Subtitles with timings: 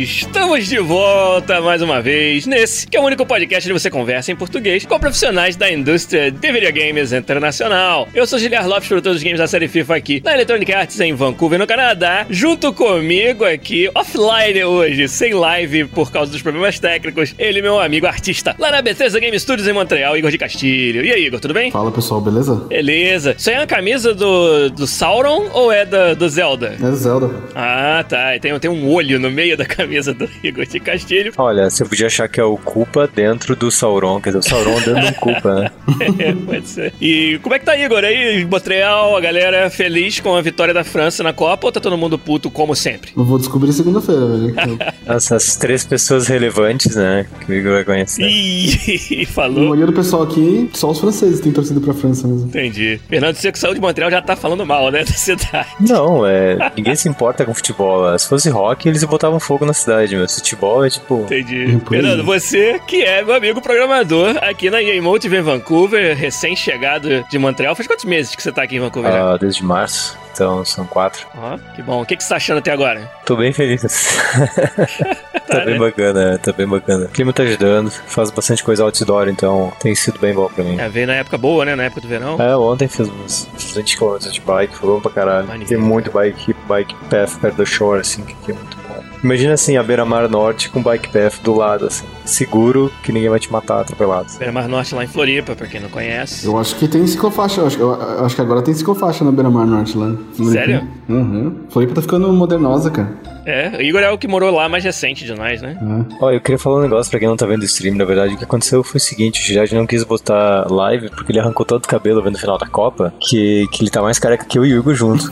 [0.00, 4.32] Estamos de volta mais uma vez nesse, que é o único podcast onde você conversa
[4.32, 8.08] em português com profissionais da indústria de videogames internacional.
[8.14, 11.12] Eu sou Giliar Lopes, produtor dos games da série FIFA aqui na Electronic Arts em
[11.12, 12.24] Vancouver, no Canadá.
[12.30, 18.06] Junto comigo aqui, offline hoje, sem live por causa dos problemas técnicos, ele, meu amigo
[18.06, 21.04] artista, lá na Bethesda Game Studios em Montreal, Igor de Castilho.
[21.04, 21.70] E aí, Igor, tudo bem?
[21.70, 22.54] Fala pessoal, beleza?
[22.54, 23.34] Beleza.
[23.36, 26.78] Isso aí é uma camisa do, do Sauron ou é da, do Zelda?
[26.82, 27.30] É Zelda.
[27.54, 28.34] Ah, tá.
[28.34, 31.32] E tem, tem um olho no meio da camisa do Igor de Castilho.
[31.36, 34.80] Olha, você podia achar que é o Culpa dentro do Sauron, quer dizer, o Sauron
[34.80, 35.70] dentro do Culpa, né?
[36.18, 36.94] é, pode ser.
[37.00, 38.04] E como é que tá, Igor?
[38.04, 41.96] Aí, Montreal, a galera feliz com a vitória da França na Copa ou tá todo
[41.98, 43.12] mundo puto como sempre?
[43.16, 44.54] Eu vou descobrir segunda-feira, velho.
[45.06, 47.26] Essas três pessoas relevantes, né?
[47.44, 48.22] Que o Igor vai conhecer.
[48.22, 49.60] Ih, A falou.
[49.60, 52.46] maioria do pessoal aqui, só os franceses têm torcido pra França mesmo.
[52.46, 53.00] Entendi.
[53.08, 55.68] Fernando Seco saiu de Montreal já tá falando mal, né, da cidade.
[55.80, 56.72] Não, é.
[56.76, 58.18] Ninguém se importa com futebol.
[58.18, 60.28] Se fosse rock, eles botavam fogo na cidade, meu.
[60.28, 61.22] Futebol é tipo.
[61.22, 61.80] Entendi.
[61.88, 67.38] Fernando, você que é meu amigo programador aqui na EA Motive em Vancouver, recém-chegado de
[67.38, 67.74] Montreal.
[67.74, 70.18] Faz quantos meses que você tá aqui em Vancouver ah, desde março.
[70.32, 71.26] Então são quatro.
[71.36, 72.00] Ó, que bom.
[72.00, 73.10] O que, que você tá achando até agora?
[73.26, 73.82] Tô bem feliz.
[75.46, 77.06] tá bem bacana, tá bem bacana.
[77.06, 80.78] O clima tá ajudando, faz bastante coisa outdoor, então tem sido bem bom pra mim.
[80.78, 81.74] É, veio na época boa, né?
[81.74, 82.40] Na época do verão.
[82.40, 85.46] É, ontem fiz uns 20 km de bike, foi bom pra caralho.
[85.46, 85.68] Maneiro.
[85.68, 89.09] Tem muito bike, bike path perto do shore, assim, que aqui é muito bom.
[89.22, 92.06] Imagina assim, a beira-mar norte com bike path do lado, assim.
[92.30, 94.28] Seguro que ninguém vai te matar atropelado.
[94.38, 96.46] Beira Mar Norte lá em Floripa, pra quem não conhece.
[96.46, 99.32] Eu acho que tem ciclofaixa, eu acho, eu, eu acho que agora tem ciclofaixa na
[99.32, 100.14] Beira-Mar Norte lá.
[100.34, 100.52] Floripa.
[100.52, 100.88] Sério?
[101.08, 101.56] Uhum.
[101.68, 103.10] Floripa tá ficando modernosa, cara.
[103.44, 105.76] É, o Igor é o que morou lá mais recente de nós, né?
[105.80, 106.14] É.
[106.24, 108.34] Ó, eu queria falar um negócio pra quem não tá vendo o stream, na verdade.
[108.34, 111.66] O que aconteceu foi o seguinte, o Girard não quis botar live porque ele arrancou
[111.66, 114.56] todo o cabelo vendo o final da Copa, que, que ele tá mais careca que
[114.56, 115.28] eu e o Hugo junto.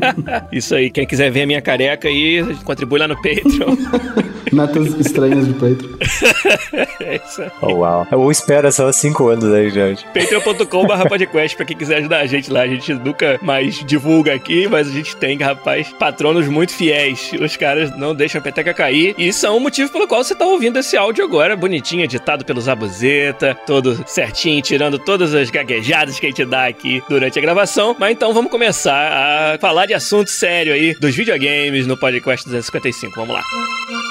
[0.52, 3.76] Isso aí, quem quiser ver a minha careca aí, contribui lá no Patreon.
[4.52, 5.98] Metas estranhas de peito.
[7.00, 7.50] é isso aí.
[7.60, 8.06] oh, uau.
[8.12, 10.04] Ou espera só 5 anos aí, Girard.
[10.14, 12.62] patreon.com.br podcast pra quem quiser ajudar a gente lá.
[12.62, 17.30] A gente nunca mais divulga aqui, mas a gente tem, rapaz, patronos muito fiéis.
[17.40, 20.44] Os caras não deixam a peteca cair e são o motivo pelo qual você tá
[20.44, 26.26] ouvindo esse áudio agora, bonitinho, editado pelo Zabuzeta, todo certinho, tirando todas as gaguejadas que
[26.26, 27.96] a gente dá aqui durante a gravação.
[27.98, 33.14] Mas então vamos começar a falar de assunto sério aí dos videogames no podcast 255.
[33.16, 33.42] Vamos lá.
[33.42, 34.03] Pra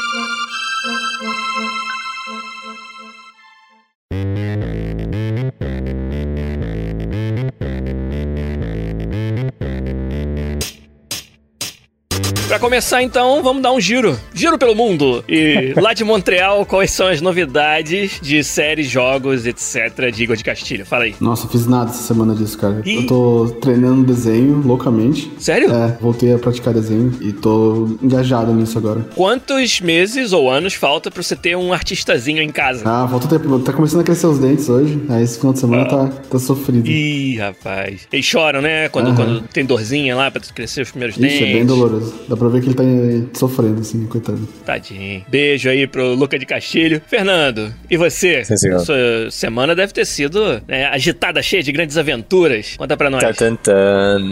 [12.64, 14.18] começar, então, vamos dar um giro.
[14.34, 15.22] Giro pelo mundo.
[15.28, 20.10] E lá de Montreal, quais são as novidades de séries, jogos, etc.
[20.14, 20.86] de Igor de Castilho?
[20.86, 21.14] Fala aí.
[21.20, 22.82] Nossa, fiz nada essa semana disso, cara.
[22.86, 22.96] Ih.
[22.96, 25.30] Eu tô treinando desenho loucamente.
[25.38, 25.74] Sério?
[25.74, 29.02] É, voltei a praticar desenho e tô engajado nisso agora.
[29.14, 32.84] Quantos meses ou anos falta pra você ter um artistazinho em casa?
[32.86, 35.04] Ah, volta a ter, tá começando a crescer os dentes hoje.
[35.10, 36.88] Aí esse final de semana tá, tá sofrido.
[36.88, 38.08] Ih, rapaz.
[38.10, 38.88] Eles choram, né?
[38.88, 39.16] Quando, Aham.
[39.18, 41.36] quando tem dorzinha lá pra crescer os primeiros dentes.
[41.36, 42.14] Ixi, é bem doloroso.
[42.30, 44.48] Dá pra ver que ele tá sofrendo, assim, coitado.
[44.66, 45.24] Tadinho.
[45.28, 47.02] Beijo aí pro Luca de Castilho.
[47.08, 48.44] Fernando, e você?
[48.46, 48.80] Sim, senhor.
[48.80, 52.76] Sua semana deve ter sido né, agitada, cheia de grandes aventuras.
[52.78, 53.24] Conta pra nós.
[53.24, 53.74] Tá.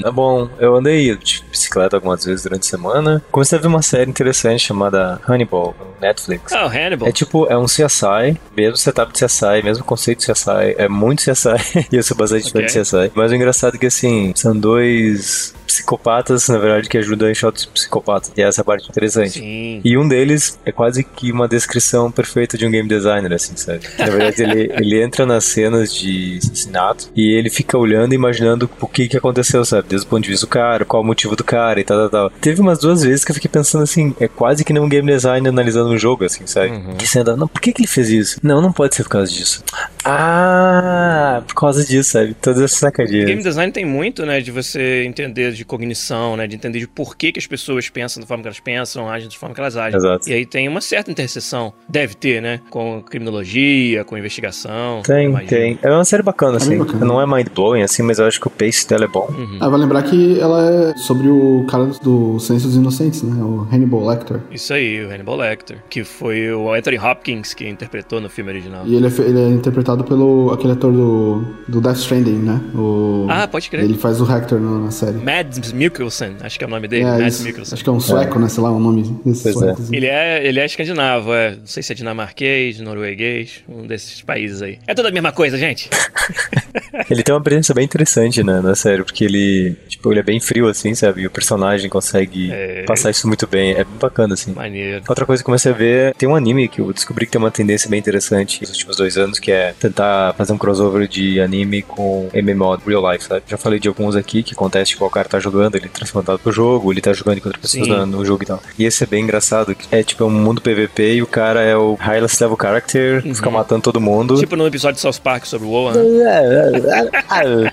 [0.01, 3.23] Tá bom, eu andei de bicicleta algumas vezes durante a semana.
[3.31, 6.51] Comecei a ver uma série interessante chamada Hannibal, no Netflix.
[6.53, 7.07] Ah, o Hannibal.
[7.07, 11.23] É tipo, é um CSI, mesmo setup de CSI, mesmo conceito de CSI, é muito
[11.23, 12.67] CSI, e eu sou bastante fã Ok.
[12.67, 13.11] de CSI.
[13.13, 17.45] Mas o engraçado é que, assim, são dois psicopatas, na verdade, que ajudam a enxer
[17.45, 19.39] outros psicopatas, e essa é a parte interessante.
[19.39, 19.81] Sim.
[19.83, 23.81] E um deles é quase que uma descrição perfeita de um game designer, assim, sabe?
[23.97, 28.69] Na verdade, ele, ele entra nas cenas de assassinato e ele fica olhando e imaginando
[28.79, 29.87] o que que aconteceu, sabe?
[29.89, 32.09] Desde o ponto de vista do cara, qual o motivo do cara e tal, tal,
[32.09, 32.39] tal.
[32.41, 35.09] Teve umas duas vezes que eu fiquei pensando assim, é quase que nem um game
[35.09, 36.71] designer analisando um jogo, assim, sabe?
[36.97, 38.39] Que você anda, não, por que que ele fez isso?
[38.43, 39.63] Não, não pode ser por causa disso.
[40.03, 42.33] Ah, por causa disso, sabe?
[42.33, 43.25] Todas essas sacadinhas.
[43.25, 46.47] Game design tem muito, né, de você entender de cognição, né?
[46.47, 49.27] De entender de por que, que as pessoas pensam da forma que elas pensam, agem
[49.29, 49.97] da forma que elas agem.
[49.97, 50.29] Exato.
[50.29, 52.59] E aí tem uma certa interseção, deve ter, né?
[52.69, 55.01] Com criminologia, com investigação.
[55.03, 55.49] Tem, imagino.
[55.49, 55.79] tem.
[55.81, 56.77] É uma série bacana, bem assim.
[56.77, 57.05] bacana.
[57.05, 59.27] Não é mind-blowing, assim, mas eu acho que o pace dela é bom.
[59.59, 63.41] Ah, vai lembrar que ela é sobre o cara do Silêncio dos Inocentes, né?
[63.43, 64.39] O Hannibal Lecter.
[64.51, 68.83] Isso aí, o Hannibal Lecter, que foi o Anthony Hopkins que interpretou no filme original.
[68.85, 72.61] E ele é, ele é interpretado pelo aquele ator do, do Death Stranding, né?
[72.75, 73.83] O, Ah, pode crer.
[73.83, 75.17] Ele faz o Hector no- na série.
[75.57, 77.43] Mads Mikkelsen, acho que é o nome dele, É, Mads isso.
[77.43, 77.73] Mikkelsen.
[77.73, 78.47] Acho que é um sueco, né?
[78.49, 79.71] Sei lá, o nome desse Pois é.
[79.71, 79.95] assim.
[79.95, 81.51] Ele é, ele é escandinavo, é.
[81.51, 84.79] Não sei se é dinamarquês, norueguês, um desses países aí.
[84.87, 85.89] É tudo a mesma coisa, gente.
[87.09, 90.39] Ele tem uma presença bem interessante né, na série, porque ele, tipo, ele é bem
[90.39, 91.21] frio, assim, sabe?
[91.21, 92.83] E o personagem consegue É.
[92.83, 93.71] passar isso muito bem.
[93.71, 94.53] É bem bacana, assim.
[94.53, 95.03] Maneiro.
[95.07, 97.39] Outra coisa que eu comecei a ver, tem um anime que eu descobri que tem
[97.39, 101.39] uma tendência bem interessante nos últimos dois anos, que é tentar fazer um crossover de
[101.41, 103.43] anime com MMO real life, sabe?
[103.47, 106.39] Já falei de alguns aqui que acontece, tipo, o cara tá jogando, ele é transportado
[106.39, 108.61] pro jogo, ele tá jogando com outras pessoas na- no jogo e tal.
[108.77, 111.75] E esse é bem engraçado, é tipo é um mundo PVP e o cara é
[111.75, 114.37] o highest level character, fica matando todo mundo.
[114.37, 116.01] Tipo no episódio de South Park sobre o Oa, né?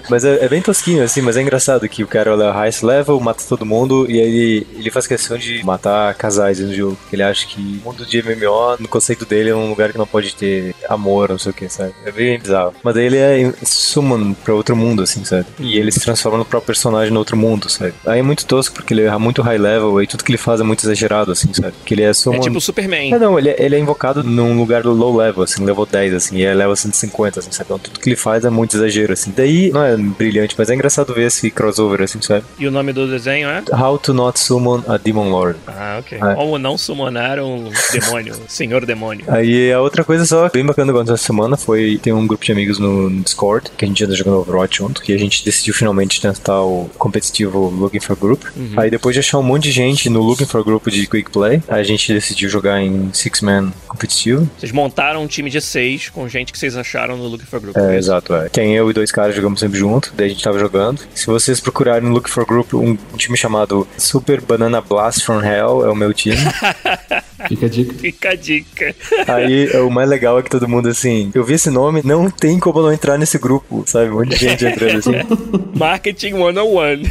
[0.09, 3.19] mas é, é bem tosquinho, assim, mas é engraçado que o cara olha highest level,
[3.21, 6.97] mata todo mundo, e aí ele, ele faz questão de matar casais no jogo.
[7.13, 10.07] Ele acha que o mundo de MMO, no conceito dele, é um lugar que não
[10.07, 11.93] pode ter amor, não sei o que, sabe?
[12.05, 12.75] É bem bizarro.
[12.83, 15.47] Mas daí ele é summon pra outro mundo, assim, sabe?
[15.59, 17.95] E ele se transforma no próprio personagem no outro mundo, sabe?
[18.07, 20.61] Aí é muito tosco, porque ele é muito high level, e tudo que ele faz
[20.61, 21.73] é muito exagerado, assim, sabe?
[21.85, 22.37] Que ele é summon...
[22.37, 23.15] É tipo Superman.
[23.15, 26.45] É, não, ele, ele é invocado num lugar low level, assim, level 10, assim, e
[26.45, 27.67] é level 150, assim, sabe?
[27.69, 29.33] Então tudo que ele faz é muito exagero, assim.
[29.35, 32.45] Daí, não é brilhante, mas é engraçado ver esse crossover, assim, sabe?
[32.59, 33.63] E o nome do desenho é?
[33.73, 35.59] How to not summon a Demon Lord.
[35.67, 36.19] Ah, ok.
[36.19, 36.35] É.
[36.35, 39.25] Como não summonar um demônio, um senhor demônio.
[39.29, 42.53] Aí a outra coisa só, bem bacana aconteceu essa semana, foi tem um grupo de
[42.53, 45.75] amigos no no Discord, que a gente anda jogando Overwatch junto, e a gente decidiu
[45.75, 48.45] finalmente tentar o competitivo Looking for Group.
[48.77, 51.63] Aí depois de achar um monte de gente no Looking for Group de Quick Play,
[51.69, 54.49] a gente decidiu jogar em Six Man competitivo.
[54.59, 57.77] Vocês montaram um time de seis com gente que vocês acharam no Looking for Group.
[57.77, 58.09] É, isso?
[58.09, 58.49] exato, é.
[58.49, 61.01] Tem eu e dois caras jogamos sempre junto, daí a gente tava jogando.
[61.15, 65.85] Se vocês procurarem no Look for Group um time chamado Super Banana Blast from Hell,
[65.85, 66.37] é o meu time.
[67.49, 67.95] Fica a dica.
[67.95, 68.95] Fica a dica.
[69.27, 72.59] Aí o mais legal é que todo mundo assim, eu vi esse nome, não tem
[72.59, 74.11] como não entrar nesse grupo, sabe?
[74.11, 75.13] Um monte de gente entrando assim.
[75.75, 77.03] Marketing 101.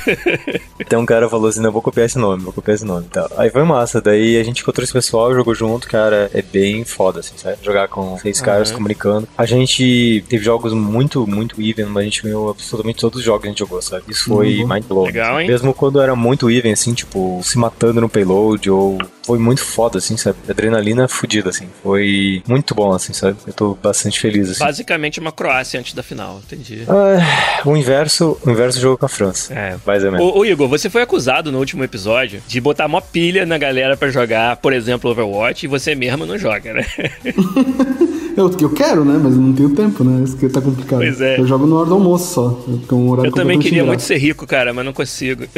[0.79, 3.09] Então um cara falou assim: não, vou copiar esse nome, vou copiar esse nome e
[3.09, 3.29] tal.
[3.37, 7.19] Aí foi massa, daí a gente encontrou esse pessoal, jogou junto, cara, é bem foda,
[7.19, 7.57] assim, sabe?
[7.61, 9.27] Jogar com seis caras comunicando.
[9.37, 13.41] A gente teve jogos muito, muito even, mas a gente ganhou absolutamente todos os jogos
[13.41, 14.03] que a gente jogou, sabe?
[14.09, 15.07] Isso foi mind blowing.
[15.07, 15.41] Legal, assim.
[15.43, 15.47] hein?
[15.49, 18.97] Mesmo quando era muito even, assim, tipo, se matando no payload ou.
[19.27, 20.37] Foi muito foda, assim, sabe?
[20.49, 21.67] Adrenalina fodida, assim.
[21.83, 23.35] Foi muito bom, assim, sabe?
[23.45, 24.63] Eu tô bastante feliz, assim.
[24.63, 26.83] Basicamente uma Croácia antes da final, entendi.
[26.87, 29.53] Ah, o inverso, o inverso jogo com a França.
[29.53, 29.75] É.
[29.85, 30.25] Mais ou menos.
[30.25, 33.97] Ô, ô, Igor, você foi acusado no último episódio de botar mó pilha na galera
[33.97, 36.85] pra jogar, por exemplo, Overwatch, e você mesmo não joga, né?
[38.37, 39.19] Eu, eu quero, né?
[39.21, 40.23] Mas não tenho tempo, né?
[40.23, 40.99] Isso que tá complicado.
[40.99, 41.39] Pois é.
[41.39, 42.49] Eu jogo no hora do almoço só.
[42.49, 45.45] Porque é um horário Eu também queria muito ser rico, cara, mas não consigo.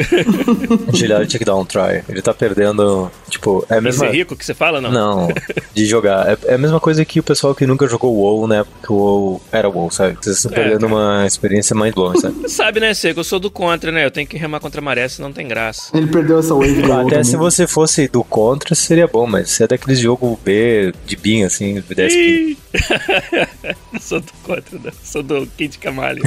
[0.88, 2.02] O Giliard tinha que dar um try.
[2.08, 4.06] Ele tá perdendo, tipo, é a mesma...
[4.06, 4.90] ser rico que você fala, não?
[4.90, 5.28] Não,
[5.74, 6.28] de jogar.
[6.28, 8.64] É, é a mesma coisa que o pessoal que nunca jogou WoW, né?
[8.64, 10.16] Porque o WoW era WoW, sabe?
[10.20, 10.94] Vocês estão É, perdendo cara.
[10.94, 12.34] uma experiência mind blowing, sabe?
[12.42, 13.20] Você sabe, né, Seco?
[13.20, 14.04] Eu sou do contra, né?
[14.04, 15.96] Eu tenho que remar contra a maré, senão não tem graça.
[15.96, 17.38] Ele perdeu essa wave do Até se né?
[17.38, 21.82] você fosse do contra, seria bom, mas você é daqueles jogo B, de BIM, assim,
[21.82, 22.58] B10 Ih!
[23.92, 24.92] Não sou do contra, não.
[25.02, 26.22] Sou do Kid Kamali.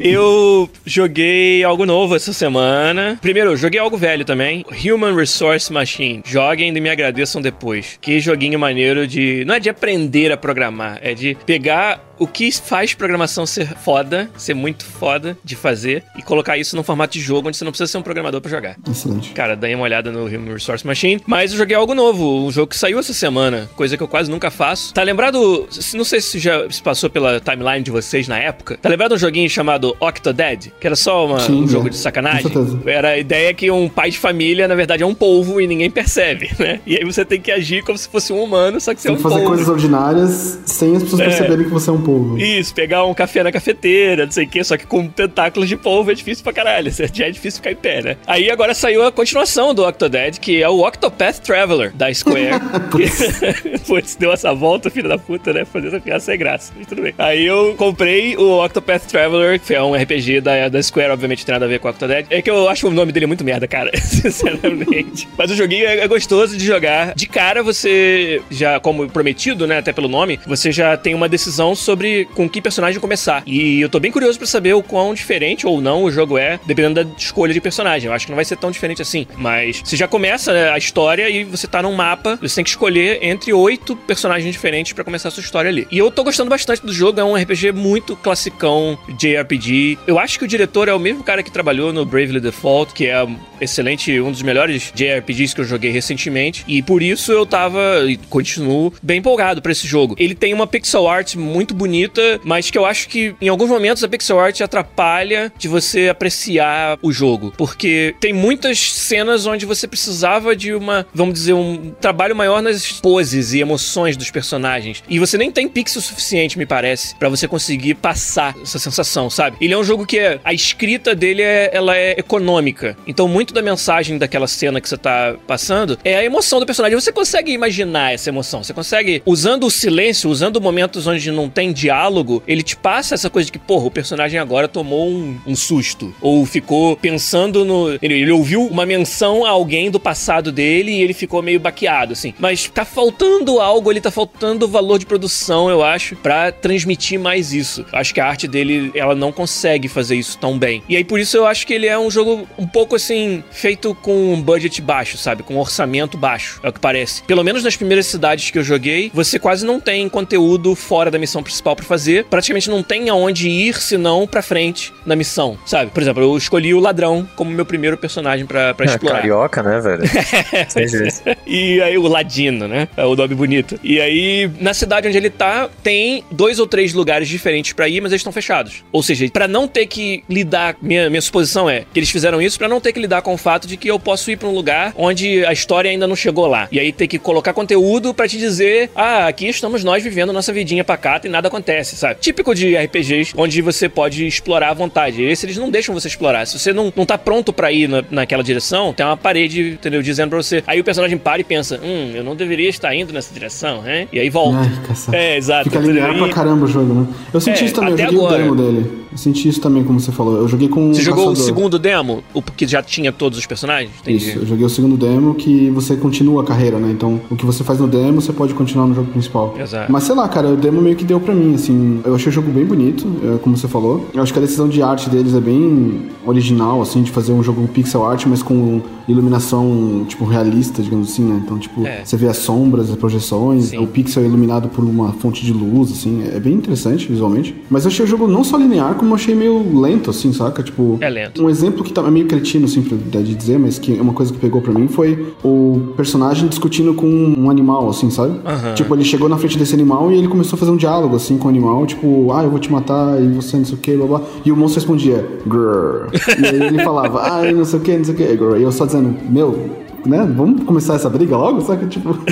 [0.00, 3.18] eu joguei algo novo essa semana.
[3.20, 4.64] Primeiro, eu joguei algo velho também.
[4.84, 6.22] Human Resource Machine.
[6.24, 7.98] Joguem e me agradeçam depois.
[8.00, 9.44] Que joguinho maneiro de...
[9.44, 14.30] Não é de aprender a programar, é de pegar o que faz programação ser foda,
[14.36, 17.72] ser muito foda de fazer, e colocar isso num formato de jogo onde você não
[17.72, 18.76] precisa ser um programador pra jogar.
[18.88, 19.30] Excelente.
[19.32, 21.20] Cara, dei uma olhada no Human Resource Machine.
[21.26, 24.30] Mas eu joguei algo novo, um jogo que saiu essa semana, coisa que eu quase
[24.30, 24.92] nunca faço.
[24.94, 25.68] Tá lembrado?
[25.94, 28.76] Não sei se já se passou pela timeline de vocês na época.
[28.80, 30.72] Tá lembrado um joguinho chamado Octodad?
[30.80, 31.90] Que era só uma- Sim, um jogo é.
[31.90, 32.50] de sacanagem?
[32.86, 35.90] Era a ideia que um pai de família, na verdade, é um polvo e ninguém
[35.90, 36.80] percebe, né?
[36.86, 39.16] E aí você tem que agir como se fosse um humano, só que você Tem
[39.16, 39.48] é que um fazer polvo.
[39.50, 41.24] coisas ordinárias sem as pessoas É.
[41.26, 42.38] perceberem que você é um povo.
[42.38, 45.76] Isso, pegar um café na cafeteira, não sei o que, só que com tentáculos de
[45.76, 46.90] polvo é difícil pra caralho.
[47.12, 48.16] Já é difícil ficar em pé, né?
[48.26, 52.60] Aí agora saiu a continuação do Octodad, que é o Octopath Traveler, da Square.
[53.86, 55.64] Putz, deu essa volta, filho da puta, né?
[55.64, 56.20] Fazer essa piada.
[56.20, 57.14] sem graça, mas tudo bem.
[57.18, 61.52] Aí eu comprei o Octopath Traveler, que é um RPG da, da Square, obviamente tem
[61.52, 62.26] nada a ver com o Octodad.
[62.30, 65.28] É que eu acho o nome dele muito merda, cara, sinceramente.
[65.36, 67.14] Mas o joguinho é, é gostoso de jogar.
[67.14, 71.74] De cara, você já, como prometido, né, até pelo nome, você já tem uma decisão
[71.74, 71.91] sobre
[72.34, 73.42] com que personagem começar.
[73.46, 76.58] E eu tô bem curioso para saber o quão diferente ou não o jogo é,
[76.66, 78.08] dependendo da escolha de personagem.
[78.08, 79.26] Eu acho que não vai ser tão diferente assim.
[79.36, 82.70] Mas você já começa né, a história e você tá num mapa, você tem que
[82.70, 85.86] escolher entre oito personagens diferentes para começar a sua história ali.
[85.90, 89.98] E eu tô gostando bastante do jogo, é um RPG muito classicão, JRPG.
[90.06, 93.06] Eu acho que o diretor é o mesmo cara que trabalhou no Bravely Default, que
[93.06, 93.26] é
[93.60, 96.64] excelente, um dos melhores JRPGs que eu joguei recentemente.
[96.66, 100.14] E por isso eu tava e continuo bem empolgado para esse jogo.
[100.18, 104.04] Ele tem uma pixel art muito bonita, mas que eu acho que em alguns momentos
[104.04, 109.88] a pixel art atrapalha de você apreciar o jogo, porque tem muitas cenas onde você
[109.88, 115.02] precisava de uma, vamos dizer, um trabalho maior nas poses e emoções dos personagens.
[115.08, 119.56] E você nem tem pixel suficiente, me parece, para você conseguir passar essa sensação, sabe?
[119.60, 122.96] Ele é um jogo que é, a escrita dele é, ela é econômica.
[123.06, 126.98] Então muito da mensagem daquela cena que você tá passando é a emoção do personagem.
[126.98, 128.62] Você consegue imaginar essa emoção.
[128.62, 133.30] Você consegue, usando o silêncio, usando momentos onde não tem diálogo, ele te passa essa
[133.30, 136.14] coisa de que, porra, o personagem agora tomou um, um susto.
[136.20, 137.92] Ou ficou pensando no.
[138.02, 142.12] Ele, ele, ouviu uma menção a alguém do passado dele e ele ficou meio baqueado,
[142.12, 142.34] assim.
[142.38, 147.52] Mas tá faltando algo, ele tá faltando valor de produção, eu acho, para transmitir mais
[147.52, 147.84] isso.
[147.92, 150.82] Acho que a arte dele, ela não consegue fazer isso tão bem.
[150.88, 153.94] E aí por isso eu acho que ele é um jogo um pouco assim, feito
[153.94, 155.42] com um budget baixo, sabe?
[155.42, 157.22] Com um orçamento baixo, é o que parece.
[157.24, 161.18] Pelo menos nas primeiras cidades que eu joguei, você quase não tem conteúdo fora da
[161.18, 162.24] missão principal para fazer.
[162.24, 165.90] Praticamente não tem aonde ir senão pra frente na missão, sabe?
[165.90, 169.18] Por exemplo, eu escolhi o ladrão como meu primeiro personagem para é, explorar.
[169.18, 170.02] Carioca, né, velho?
[171.46, 172.88] e aí o Ladino, né?
[172.96, 173.78] É o nome bonito.
[173.82, 178.00] E aí, na cidade onde ele tá, tem dois ou três lugares diferentes para ir,
[178.00, 178.84] mas eles estão fechados.
[178.90, 182.58] Ou seja, para não ter que lidar, minha, minha suposição é que eles fizeram isso
[182.58, 184.54] para não ter que lidar com o fato de que eu posso ir para um
[184.54, 186.68] lugar onde a história ainda não chegou lá.
[186.70, 190.52] E aí ter que colocar conteúdo para te dizer, ah, aqui estamos nós vivendo nossa
[190.52, 192.16] vidinha pacata e nada acontece, sabe?
[192.20, 195.22] Típico de RPGs onde você pode explorar à vontade.
[195.22, 196.46] Esse eles não deixam você explorar.
[196.46, 200.02] Se você não, não tá pronto para ir na, naquela direção, tem uma parede, entendeu?
[200.02, 200.64] Dizendo pra você.
[200.66, 204.08] Aí o personagem para e pensa, hum, eu não deveria estar indo nessa direção, hein?
[204.12, 204.58] E aí volta.
[204.58, 205.64] Ai, é, exato.
[205.64, 207.06] Fica linear pra caramba o jogo, né?
[207.32, 208.34] Eu senti é, isso também, eu joguei agora.
[208.34, 209.02] o demo dele.
[209.12, 210.38] Eu senti isso também, como você falou.
[210.38, 211.42] Eu joguei com Você jogou caçador.
[211.42, 212.24] o segundo demo?
[212.32, 213.92] O que já tinha todos os personagens?
[214.00, 214.16] Entendi.
[214.16, 216.90] Isso, eu joguei o segundo demo que você continua a carreira, né?
[216.90, 219.54] Então, o que você faz no demo, você pode continuar no jogo principal.
[219.60, 219.92] Exato.
[219.92, 222.00] Mas sei lá, cara, o demo meio que deu pra mim, assim.
[222.04, 224.08] Eu achei o jogo bem bonito, é, como você falou.
[224.14, 227.42] Eu acho que a decisão de arte deles é bem original, assim, de fazer um
[227.42, 231.40] jogo pixel art, mas com iluminação, tipo, realista, digamos assim, né?
[231.44, 232.04] Então, tipo, é.
[232.04, 233.78] você vê as sombras, as projeções, Sim.
[233.78, 236.22] o pixel é iluminado por uma fonte de luz, assim.
[236.32, 237.54] É bem interessante visualmente.
[237.68, 240.62] Mas eu achei o jogo não só linear, como eu achei meio lento, assim, saca?
[240.62, 241.42] Tipo, é lento.
[241.42, 244.38] Um exemplo que tá meio cretino, assim, de dizer, mas que é uma coisa que
[244.38, 248.32] pegou pra mim foi o personagem discutindo com um animal, assim, sabe?
[248.32, 248.74] Uhum.
[248.74, 251.31] Tipo, ele chegou na frente desse animal e ele começou a fazer um diálogo, assim,
[251.38, 253.96] com o animal, tipo, ah, eu vou te matar e você não sei o que,
[253.96, 254.20] blá blá.
[254.44, 256.08] E o monstro respondia, grrr.
[256.38, 258.58] e aí ele falava, ah, não sei o que, não sei o que, grrr.
[258.58, 260.28] E eu só dizendo, meu, né?
[260.36, 261.60] Vamos começar essa briga logo?
[261.60, 262.16] Só que, tipo.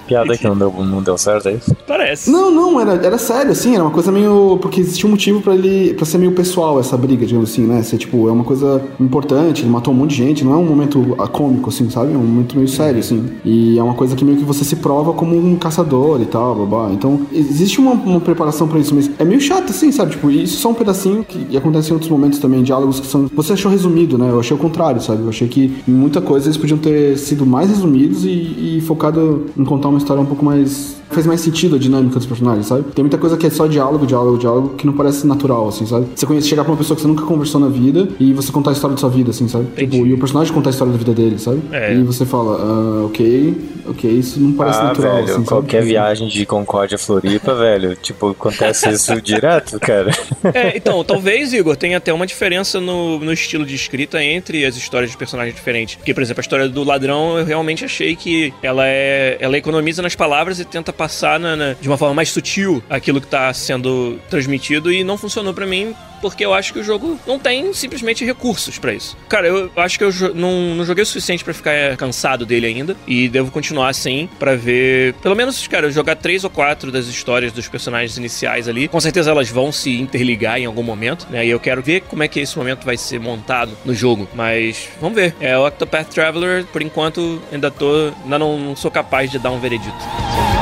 [0.00, 1.74] Piada que não deu, não deu certo, é isso?
[1.86, 2.30] Parece.
[2.30, 4.58] Não, não, era, era sério, assim, era uma coisa meio.
[4.60, 5.94] Porque existia um motivo pra ele.
[5.94, 7.82] para ser meio pessoal essa briga, digamos assim, né?
[7.82, 10.64] Ser, tipo, é uma coisa importante, ele matou um monte de gente, não é um
[10.64, 12.12] momento cômico, assim, sabe?
[12.12, 13.30] É um momento meio sério, assim.
[13.44, 16.54] E é uma coisa que meio que você se prova como um caçador e tal,
[16.54, 16.90] babá.
[16.92, 20.12] Então, existe uma, uma preparação pra isso, mas é meio chato, assim, sabe?
[20.12, 23.28] Tipo, isso só um pedacinho que acontece em outros momentos também, diálogos que são.
[23.34, 24.30] Você achou resumido, né?
[24.30, 25.22] Eu achei o contrário, sabe?
[25.22, 28.28] Eu achei que em muita coisa eles podiam ter sido mais resumidos e,
[28.76, 32.26] e focado em contar uma história um pouco mais faz mais sentido a dinâmica dos
[32.26, 32.84] personagens, sabe?
[32.94, 36.06] Tem muita coisa que é só diálogo, diálogo, diálogo, que não parece natural, assim, sabe?
[36.14, 38.70] Você conhece, chegar pra uma pessoa que você nunca conversou na vida e você contar
[38.70, 39.66] a história da sua vida, assim, sabe?
[39.76, 41.60] Tipo, e o personagem contar a história da vida dele, sabe?
[41.70, 41.94] É.
[41.94, 43.54] E você fala, ah, ok,
[43.86, 45.90] ok, isso não parece ah, natural, velho, assim, qualquer sabe?
[45.90, 50.10] viagem de Concórdia Floripa, velho, tipo, acontece isso direto, cara.
[50.54, 54.76] É, então, talvez, Igor, tenha até uma diferença no, no estilo de escrita entre as
[54.76, 55.96] histórias de personagens diferentes.
[55.96, 59.36] Porque, por exemplo, a história do ladrão, eu realmente achei que ela é.
[59.40, 63.20] Ela economiza nas palavras e tenta passar na, na de uma forma mais sutil aquilo
[63.20, 67.18] que tá sendo transmitido e não funcionou para mim porque eu acho que o jogo
[67.26, 69.16] não tem simplesmente recursos para isso.
[69.28, 72.96] Cara, eu acho que eu não, não joguei o suficiente para ficar cansado dele ainda
[73.06, 77.52] e devo continuar assim para ver, pelo menos, cara, jogar três ou quatro das histórias
[77.52, 78.86] dos personagens iniciais ali.
[78.86, 81.44] Com certeza elas vão se interligar em algum momento, né?
[81.44, 84.88] E eu quero ver como é que esse momento vai ser montado no jogo, mas
[85.00, 85.34] vamos ver.
[85.40, 89.50] É o Octopath Traveler, por enquanto ainda tô, ainda não, não sou capaz de dar
[89.50, 90.61] um veredito.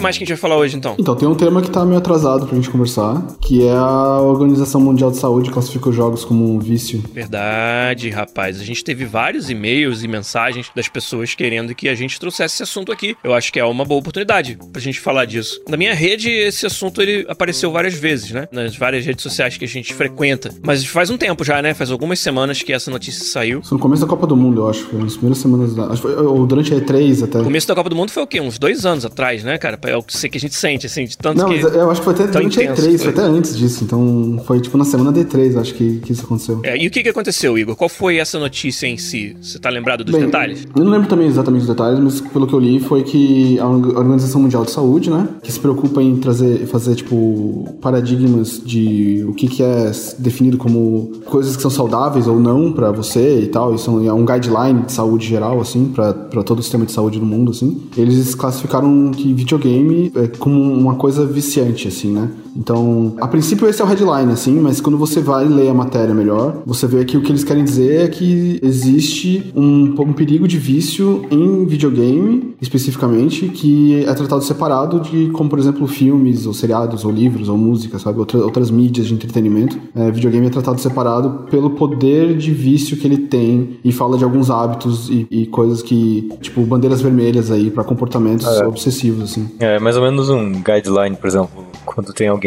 [0.00, 0.96] Que mais que a gente vai falar hoje, então?
[0.98, 4.80] Então, tem um tema que tá meio atrasado pra gente conversar, que é a Organização
[4.80, 7.02] Mundial de Saúde classifica os jogos como um vício.
[7.12, 8.60] Verdade, rapaz.
[8.60, 12.62] A gente teve vários e-mails e mensagens das pessoas querendo que a gente trouxesse esse
[12.62, 13.16] assunto aqui.
[13.22, 15.60] Eu acho que é uma boa oportunidade pra gente falar disso.
[15.68, 18.48] Na minha rede, esse assunto ele apareceu várias vezes, né?
[18.50, 20.50] Nas várias redes sociais que a gente frequenta.
[20.62, 21.74] Mas faz um tempo já, né?
[21.74, 23.60] Faz algumas semanas que essa notícia saiu.
[23.60, 24.84] Isso no começo da Copa do Mundo, eu acho.
[24.84, 25.84] Foi nas primeiras semanas da.
[25.86, 27.40] Acho que foi, ou durante a E3 até.
[27.40, 28.40] O começo da Copa do Mundo foi o quê?
[28.40, 29.76] Uns dois anos atrás, né, cara?
[29.90, 31.60] É o que a gente sente, assim, de tanto Não, que.
[31.60, 32.98] eu acho que foi até durante a intenso, E3, foi.
[32.98, 33.84] foi até antes disso.
[33.84, 36.60] Então, foi tipo na semana da E3, acho que, que isso aconteceu.
[36.62, 37.74] É, e o que, que aconteceu, Igor?
[37.76, 39.36] Qual foi essa notícia em si?
[39.40, 40.66] Você tá lembrado dos Bem, detalhes?
[40.74, 43.66] Eu não lembro também exatamente os detalhes, mas pelo que eu li foi que a
[43.66, 49.34] Organização Mundial de Saúde, né, que se preocupa em trazer, fazer tipo paradigmas de o
[49.34, 53.74] que, que é definido como coisas que são saudáveis ou não pra você e tal.
[53.74, 57.18] Isso é um guideline de saúde geral, assim, pra pra todo o sistema de saúde
[57.18, 57.82] do mundo, assim.
[57.96, 59.79] Eles classificaram que videogame
[60.14, 62.28] é como uma coisa viciante, assim, né?
[62.56, 66.14] Então, a princípio esse é o headline, assim, mas quando você vai ler a matéria
[66.14, 70.46] melhor, você vê que o que eles querem dizer é que existe um, um perigo
[70.46, 76.52] de vício em videogame, especificamente, que é tratado separado de, como por exemplo, filmes, ou
[76.54, 78.18] seriados, ou livros, ou música, sabe?
[78.18, 79.78] Outra, outras mídias de entretenimento.
[79.94, 84.24] É, videogame é tratado separado pelo poder de vício que ele tem e fala de
[84.24, 89.48] alguns hábitos e, e coisas que, tipo, bandeiras vermelhas aí pra comportamentos obsessivos, assim.
[89.58, 92.39] É mais ou menos um guideline, por exemplo, quando tem alguém,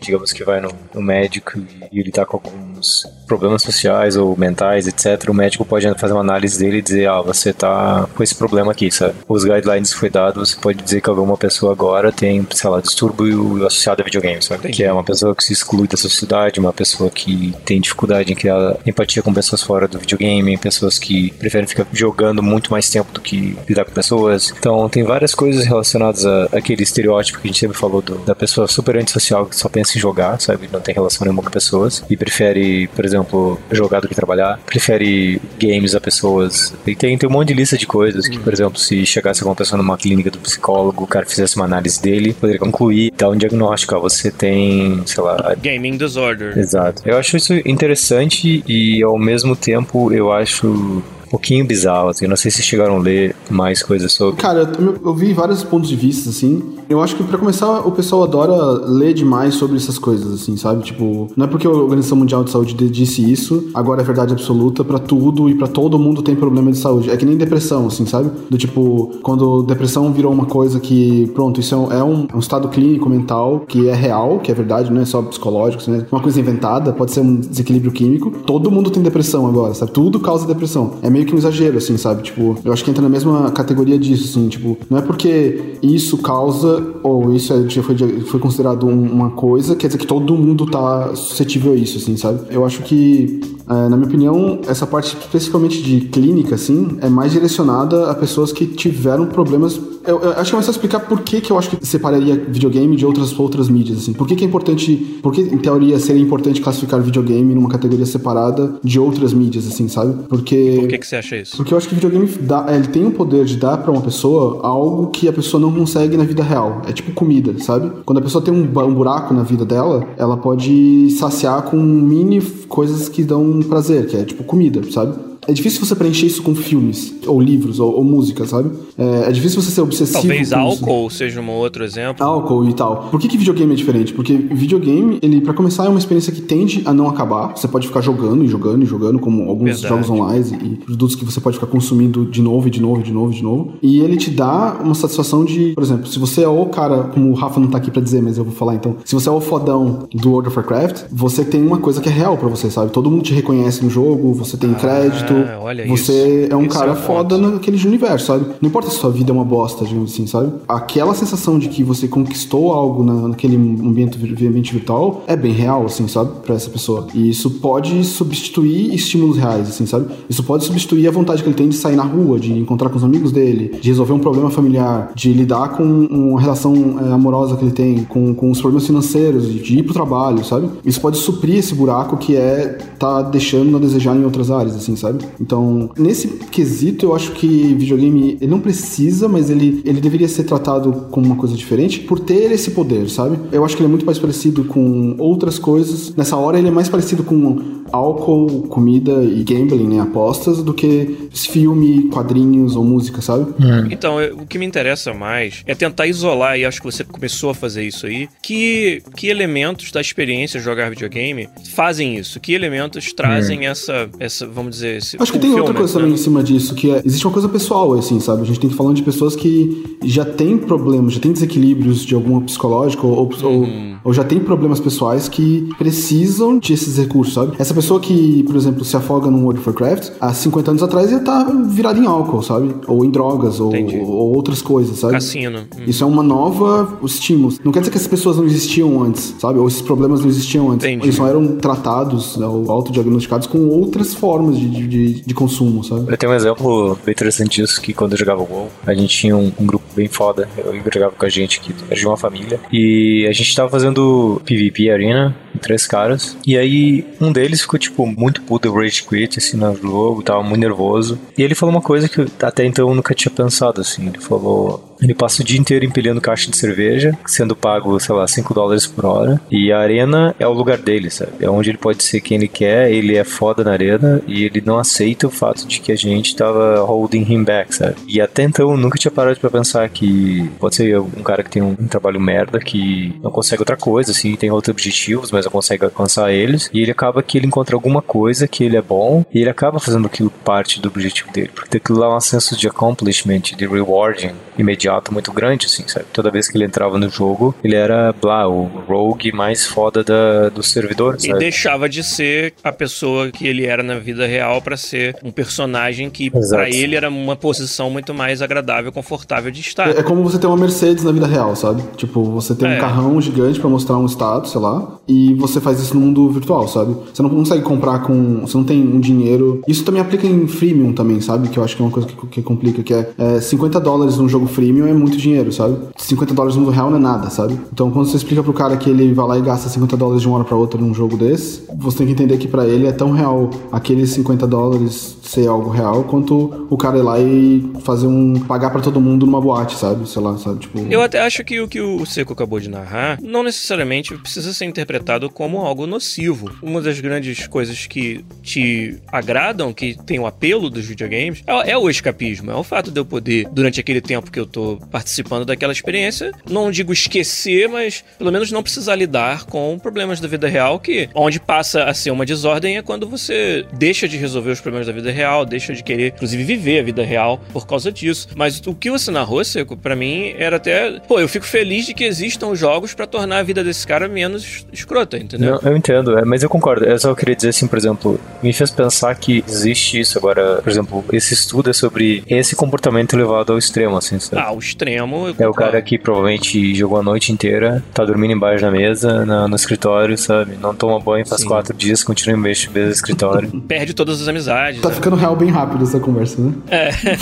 [0.00, 1.58] digamos que vai no, no médico
[1.92, 5.28] e ele tá com alguns problemas sociais ou mentais, etc.
[5.28, 8.72] O médico pode fazer uma análise dele e dizer, ah, você tá com esse problema
[8.72, 9.14] aqui, sabe?
[9.28, 13.66] Os guidelines foi dado, você pode dizer que alguma pessoa agora tem, sei lá, distúrbio
[13.66, 14.60] associado a videogame, sabe?
[14.60, 14.76] Entendi.
[14.78, 18.36] Que é uma pessoa que se exclui da sociedade, uma pessoa que tem dificuldade em
[18.36, 23.12] criar empatia com pessoas fora do videogame, pessoas que preferem ficar jogando muito mais tempo
[23.12, 24.52] do que lidar com pessoas.
[24.58, 28.34] Então, tem várias coisas relacionadas a, aquele estereótipo que a gente sempre falou do- da
[28.34, 30.68] pessoa super antissocial que só pensa em jogar, sabe?
[30.72, 35.40] Não tem relação nenhuma com pessoas e prefere, por exemplo, jogar do que trabalhar, prefere
[35.58, 36.74] games a pessoas.
[36.86, 39.56] E tem, tem um monte de lista de coisas que, por exemplo, se chegasse alguma
[39.56, 43.36] pessoa numa clínica do psicólogo, o cara fizesse uma análise dele, poderia concluir, dar um
[43.36, 46.56] diagnóstico, ó, você tem, sei lá, Gaming Disorder.
[46.58, 47.02] Exato.
[47.04, 52.08] Eu acho isso interessante e ao mesmo tempo eu acho pouquinho bizarro.
[52.08, 52.24] Assim.
[52.24, 54.40] Eu não sei se chegaram a ler mais coisas sobre.
[54.40, 56.62] Cara, eu, eu vi vários pontos de vista, assim.
[56.88, 58.54] Eu acho que pra começar, o pessoal adora
[58.88, 60.82] ler demais sobre essas coisas, assim, sabe?
[60.82, 64.32] Tipo, não é porque a Organização Mundial de Saúde de- disse isso, agora é verdade
[64.32, 67.10] absoluta pra tudo e pra todo mundo tem problema de saúde.
[67.10, 68.30] É que nem depressão, assim, sabe?
[68.48, 72.38] Do tipo, quando depressão virou uma coisa que, pronto, isso é um, é um, é
[72.38, 76.06] estado clínico mental que é real, que é verdade, não é só psicológico, assim, né?
[76.10, 78.30] Uma coisa inventada, pode ser um desequilíbrio químico.
[78.46, 79.92] Todo mundo tem depressão agora, sabe?
[79.92, 80.92] Tudo causa depressão.
[81.02, 82.22] É meio que um exagero, assim, sabe?
[82.22, 86.18] Tipo, eu acho que entra na mesma categoria disso, assim, tipo, não é porque isso
[86.18, 90.34] causa ou isso é- já foi, foi considerado um- uma coisa, quer dizer que todo
[90.34, 92.40] mundo tá suscetível a isso, assim, sabe?
[92.50, 97.32] Eu acho que, é, na minha opinião, essa parte especificamente de clínica, assim, é mais
[97.32, 99.80] direcionada a pessoas que tiveram problemas.
[100.08, 102.34] Eu, eu acho que é mais fácil explicar por que, que eu acho que separaria
[102.34, 104.14] videogame de outras, outras mídias, assim.
[104.14, 108.06] Por que, que é importante, por que, em teoria, seria importante classificar videogame numa categoria
[108.06, 110.24] separada de outras mídias, assim, sabe?
[110.26, 110.78] Porque.
[110.80, 111.58] Por que, que você acha isso?
[111.58, 114.66] Porque eu acho que videogame dá, ele tem o poder de dar pra uma pessoa
[114.66, 116.80] algo que a pessoa não consegue na vida real.
[116.88, 117.92] É tipo comida, sabe?
[118.06, 122.40] Quando a pessoa tem um, um buraco na vida dela, ela pode saciar com mini
[122.66, 125.27] coisas que dão prazer, que é tipo comida, sabe?
[125.48, 128.70] É difícil você preencher isso com filmes, ou livros, ou, ou música, sabe?
[128.98, 130.18] É, é difícil você ser obsessivo.
[130.18, 130.54] Talvez com isso.
[130.54, 132.22] álcool seja um outro exemplo.
[132.22, 133.08] Álcool e tal.
[133.10, 134.12] Por que, que videogame é diferente?
[134.12, 137.56] Porque videogame, ele, para começar, é uma experiência que tende a não acabar.
[137.56, 139.88] Você pode ficar jogando e jogando e jogando, como alguns Verdade.
[139.88, 143.04] jogos online e produtos que você pode ficar consumindo de novo e de novo e
[143.04, 143.72] de novo e de novo.
[143.82, 147.30] E ele te dá uma satisfação de, por exemplo, se você é o cara, como
[147.30, 148.96] o Rafa não tá aqui pra dizer, mas eu vou falar então.
[149.02, 152.12] Se você é o fodão do World of Warcraft, você tem uma coisa que é
[152.12, 152.90] real pra você, sabe?
[152.90, 156.52] Todo mundo te reconhece no jogo, você tem crédito, Ah, olha você isso.
[156.52, 157.50] é um Esse cara é foda ponto.
[157.50, 158.44] naquele universo, sabe?
[158.60, 160.52] Não importa se sua vida é uma bosta, digamos assim, sabe?
[160.68, 165.84] Aquela sensação de que você conquistou algo na- naquele ambiente, ambiente virtual é bem real,
[165.86, 166.30] assim, sabe?
[166.44, 167.06] Pra essa pessoa.
[167.14, 170.06] E isso pode substituir estímulos reais, assim, sabe?
[170.28, 172.96] Isso pode substituir a vontade que ele tem de sair na rua, de encontrar com
[172.96, 176.74] os amigos dele, de resolver um problema familiar, de lidar com uma relação
[177.06, 180.44] é, amorosa que ele tem, com, com os problemas financeiros, de, de ir pro trabalho,
[180.44, 180.68] sabe?
[180.84, 184.96] Isso pode suprir esse buraco que é tá deixando a desejar em outras áreas, assim,
[184.96, 185.24] sabe?
[185.40, 190.44] Então, nesse quesito, eu acho que videogame, ele não precisa, mas ele, ele deveria ser
[190.44, 193.38] tratado como uma coisa diferente por ter esse poder, sabe?
[193.52, 196.14] Eu acho que ele é muito mais parecido com outras coisas.
[196.16, 200.00] Nessa hora, ele é mais parecido com álcool, comida e gambling, né?
[200.00, 203.46] Apostas, do que filme, quadrinhos ou música, sabe?
[203.90, 207.50] Então, eu- o que me interessa mais é tentar isolar, e acho que você começou
[207.50, 212.38] a fazer isso aí, que, que elementos da experiência de jogar videogame fazem isso?
[212.40, 216.00] Que elementos trazem essa, essa, vamos dizer, esse Acho que tem outra coisa né?
[216.00, 218.42] também em cima disso, que é, existe uma coisa pessoal, assim, sabe?
[218.42, 222.14] A gente tem que falando de pessoas que já têm problemas, já têm desequilíbrios de
[222.14, 223.96] algum psicológico, ou, ou, Uhum.
[224.04, 227.52] ou já tem problemas pessoais que precisam desses recursos, sabe?
[227.58, 231.10] Essa pessoa que, por exemplo, se afoga num World of Warcraft, há 50 anos atrás
[231.10, 232.74] ia estar virada em álcool, sabe?
[232.86, 235.14] Ou em drogas, ou, ou outras coisas, sabe?
[235.14, 235.60] Cassino.
[235.60, 235.82] Hum.
[235.86, 237.54] Isso é uma nova estímulo.
[237.64, 239.58] Não quer dizer que essas pessoas não existiam antes, sabe?
[239.58, 240.86] Ou esses problemas não existiam antes.
[240.86, 241.06] Entendi.
[241.06, 245.82] Eles só eram tratados, né, ou autodiagnosticados com outras formas de, de, de- de consumo,
[245.84, 246.10] sabe?
[246.12, 249.36] Eu tenho um exemplo bem interessante disso, que quando eu jogava WoW, a gente tinha
[249.36, 252.60] um, um grupo bem foda, eu jogava com a gente, que era de uma família,
[252.72, 258.06] e a gente tava fazendo PvP Arena, três caras, e aí um deles ficou, tipo,
[258.06, 262.08] muito puto, rage quit, assim, no jogo, tava muito nervoso, e ele falou uma coisa
[262.08, 264.84] que até então eu nunca tinha pensado, assim, ele falou...
[265.00, 268.84] Ele passa o dia inteiro empilhando caixa de cerveja, sendo pago, sei lá, 5 dólares
[268.84, 269.40] por hora.
[269.48, 271.30] E a arena é o lugar dele, sabe?
[271.40, 274.60] É onde ele pode ser quem ele quer, ele é foda na arena e ele
[274.60, 277.94] não aceita o fato de que a gente tava holding him back, sabe?
[278.08, 281.50] E até então eu nunca tinha parado pra pensar que pode ser um cara que
[281.50, 285.52] tem um trabalho merda, que não consegue outra coisa, assim, tem outros objetivos, mas não
[285.52, 286.70] consegue alcançar eles.
[286.72, 289.80] E ele acaba que ele encontra alguma coisa que ele é bom e ele acaba
[289.80, 291.50] fazendo aquilo parte do objetivo dele.
[291.54, 296.06] Porque aquilo lá é um senso de accomplishment, de rewarding imediato muito grande, assim, sabe?
[296.12, 300.48] Toda vez que ele entrava no jogo, ele era, blá, o rogue mais foda da,
[300.48, 301.38] do servidor, E sabe?
[301.38, 306.10] deixava de ser a pessoa que ele era na vida real pra ser um personagem
[306.10, 309.88] que pra ele era uma posição muito mais agradável, confortável de estar.
[309.96, 311.82] É, é como você ter uma Mercedes na vida real, sabe?
[311.96, 312.76] Tipo, você tem É.
[312.76, 316.28] um carrão gigante pra mostrar um status, sei lá, e você faz isso no mundo
[316.30, 316.96] virtual, sabe?
[317.12, 318.40] Você não consegue comprar com.
[318.40, 319.60] Você não tem um dinheiro.
[319.66, 321.48] Isso também aplica em freemium também, sabe?
[321.48, 324.16] Que eu acho que é uma coisa que, que complica, que é, é 50 dólares
[324.16, 325.76] num jogo freemium é muito dinheiro, sabe?
[325.96, 327.58] 50 dólares no mundo real não é nada, sabe?
[327.72, 330.28] Então quando você explica pro cara que ele vai lá e gasta 50 dólares de
[330.28, 332.92] uma hora pra outra num jogo desse, você tem que entender que pra ele é
[332.92, 338.06] tão real aqueles 50 dólares ser algo real quanto o cara ir lá e fazer
[338.06, 338.40] um.
[338.40, 340.08] pagar pra todo mundo numa boate, sabe?
[340.08, 340.60] Sei lá, sabe?
[340.60, 340.78] Tipo.
[340.90, 344.64] Eu até acho que o que o Seco acabou de narrar não necessariamente precisa ser
[344.64, 346.50] interpretado como algo nocivo.
[346.62, 351.78] Uma das grandes coisas que te agradam, que tem o apelo dos videogames, é, é
[351.78, 352.50] o escapismo.
[352.50, 356.32] É o fato de eu poder, durante aquele tempo que eu tô participando daquela experiência,
[356.48, 361.08] não digo esquecer, mas pelo menos não precisar lidar com problemas da vida real, que
[361.14, 364.92] onde passa a ser uma desordem é quando você deixa de resolver os problemas da
[364.92, 368.28] vida real, deixa de querer, inclusive, viver a vida real por causa disso.
[368.34, 371.00] Mas o que você narrou, Seco, pra mim era até.
[371.06, 374.66] Pô, eu fico feliz de que existam jogos pra tornar a vida desse cara menos
[374.72, 375.58] escrota, entendeu?
[375.62, 376.84] Não, eu entendo, é, mas eu concordo.
[376.84, 380.60] Eu só queria dizer assim, por exemplo, me fez pensar que existe isso agora.
[380.62, 384.42] Por exemplo, esse estudo é sobre esse comportamento levado ao extremo, assim, sabe?
[384.42, 385.28] Ah, o extremo.
[385.28, 389.24] eu É o cara que provavelmente jogou a noite inteira, tá dormindo embaixo da mesa,
[389.24, 390.56] na- no escritório, sabe?
[390.60, 391.48] Não toma banho faz Sim.
[391.48, 393.48] quatro dias, continua embaixo do escritório.
[393.62, 394.80] Perde todas as amizades.
[394.80, 394.94] Tá né?
[395.08, 396.52] Ficando real bem rápido essa conversa, né?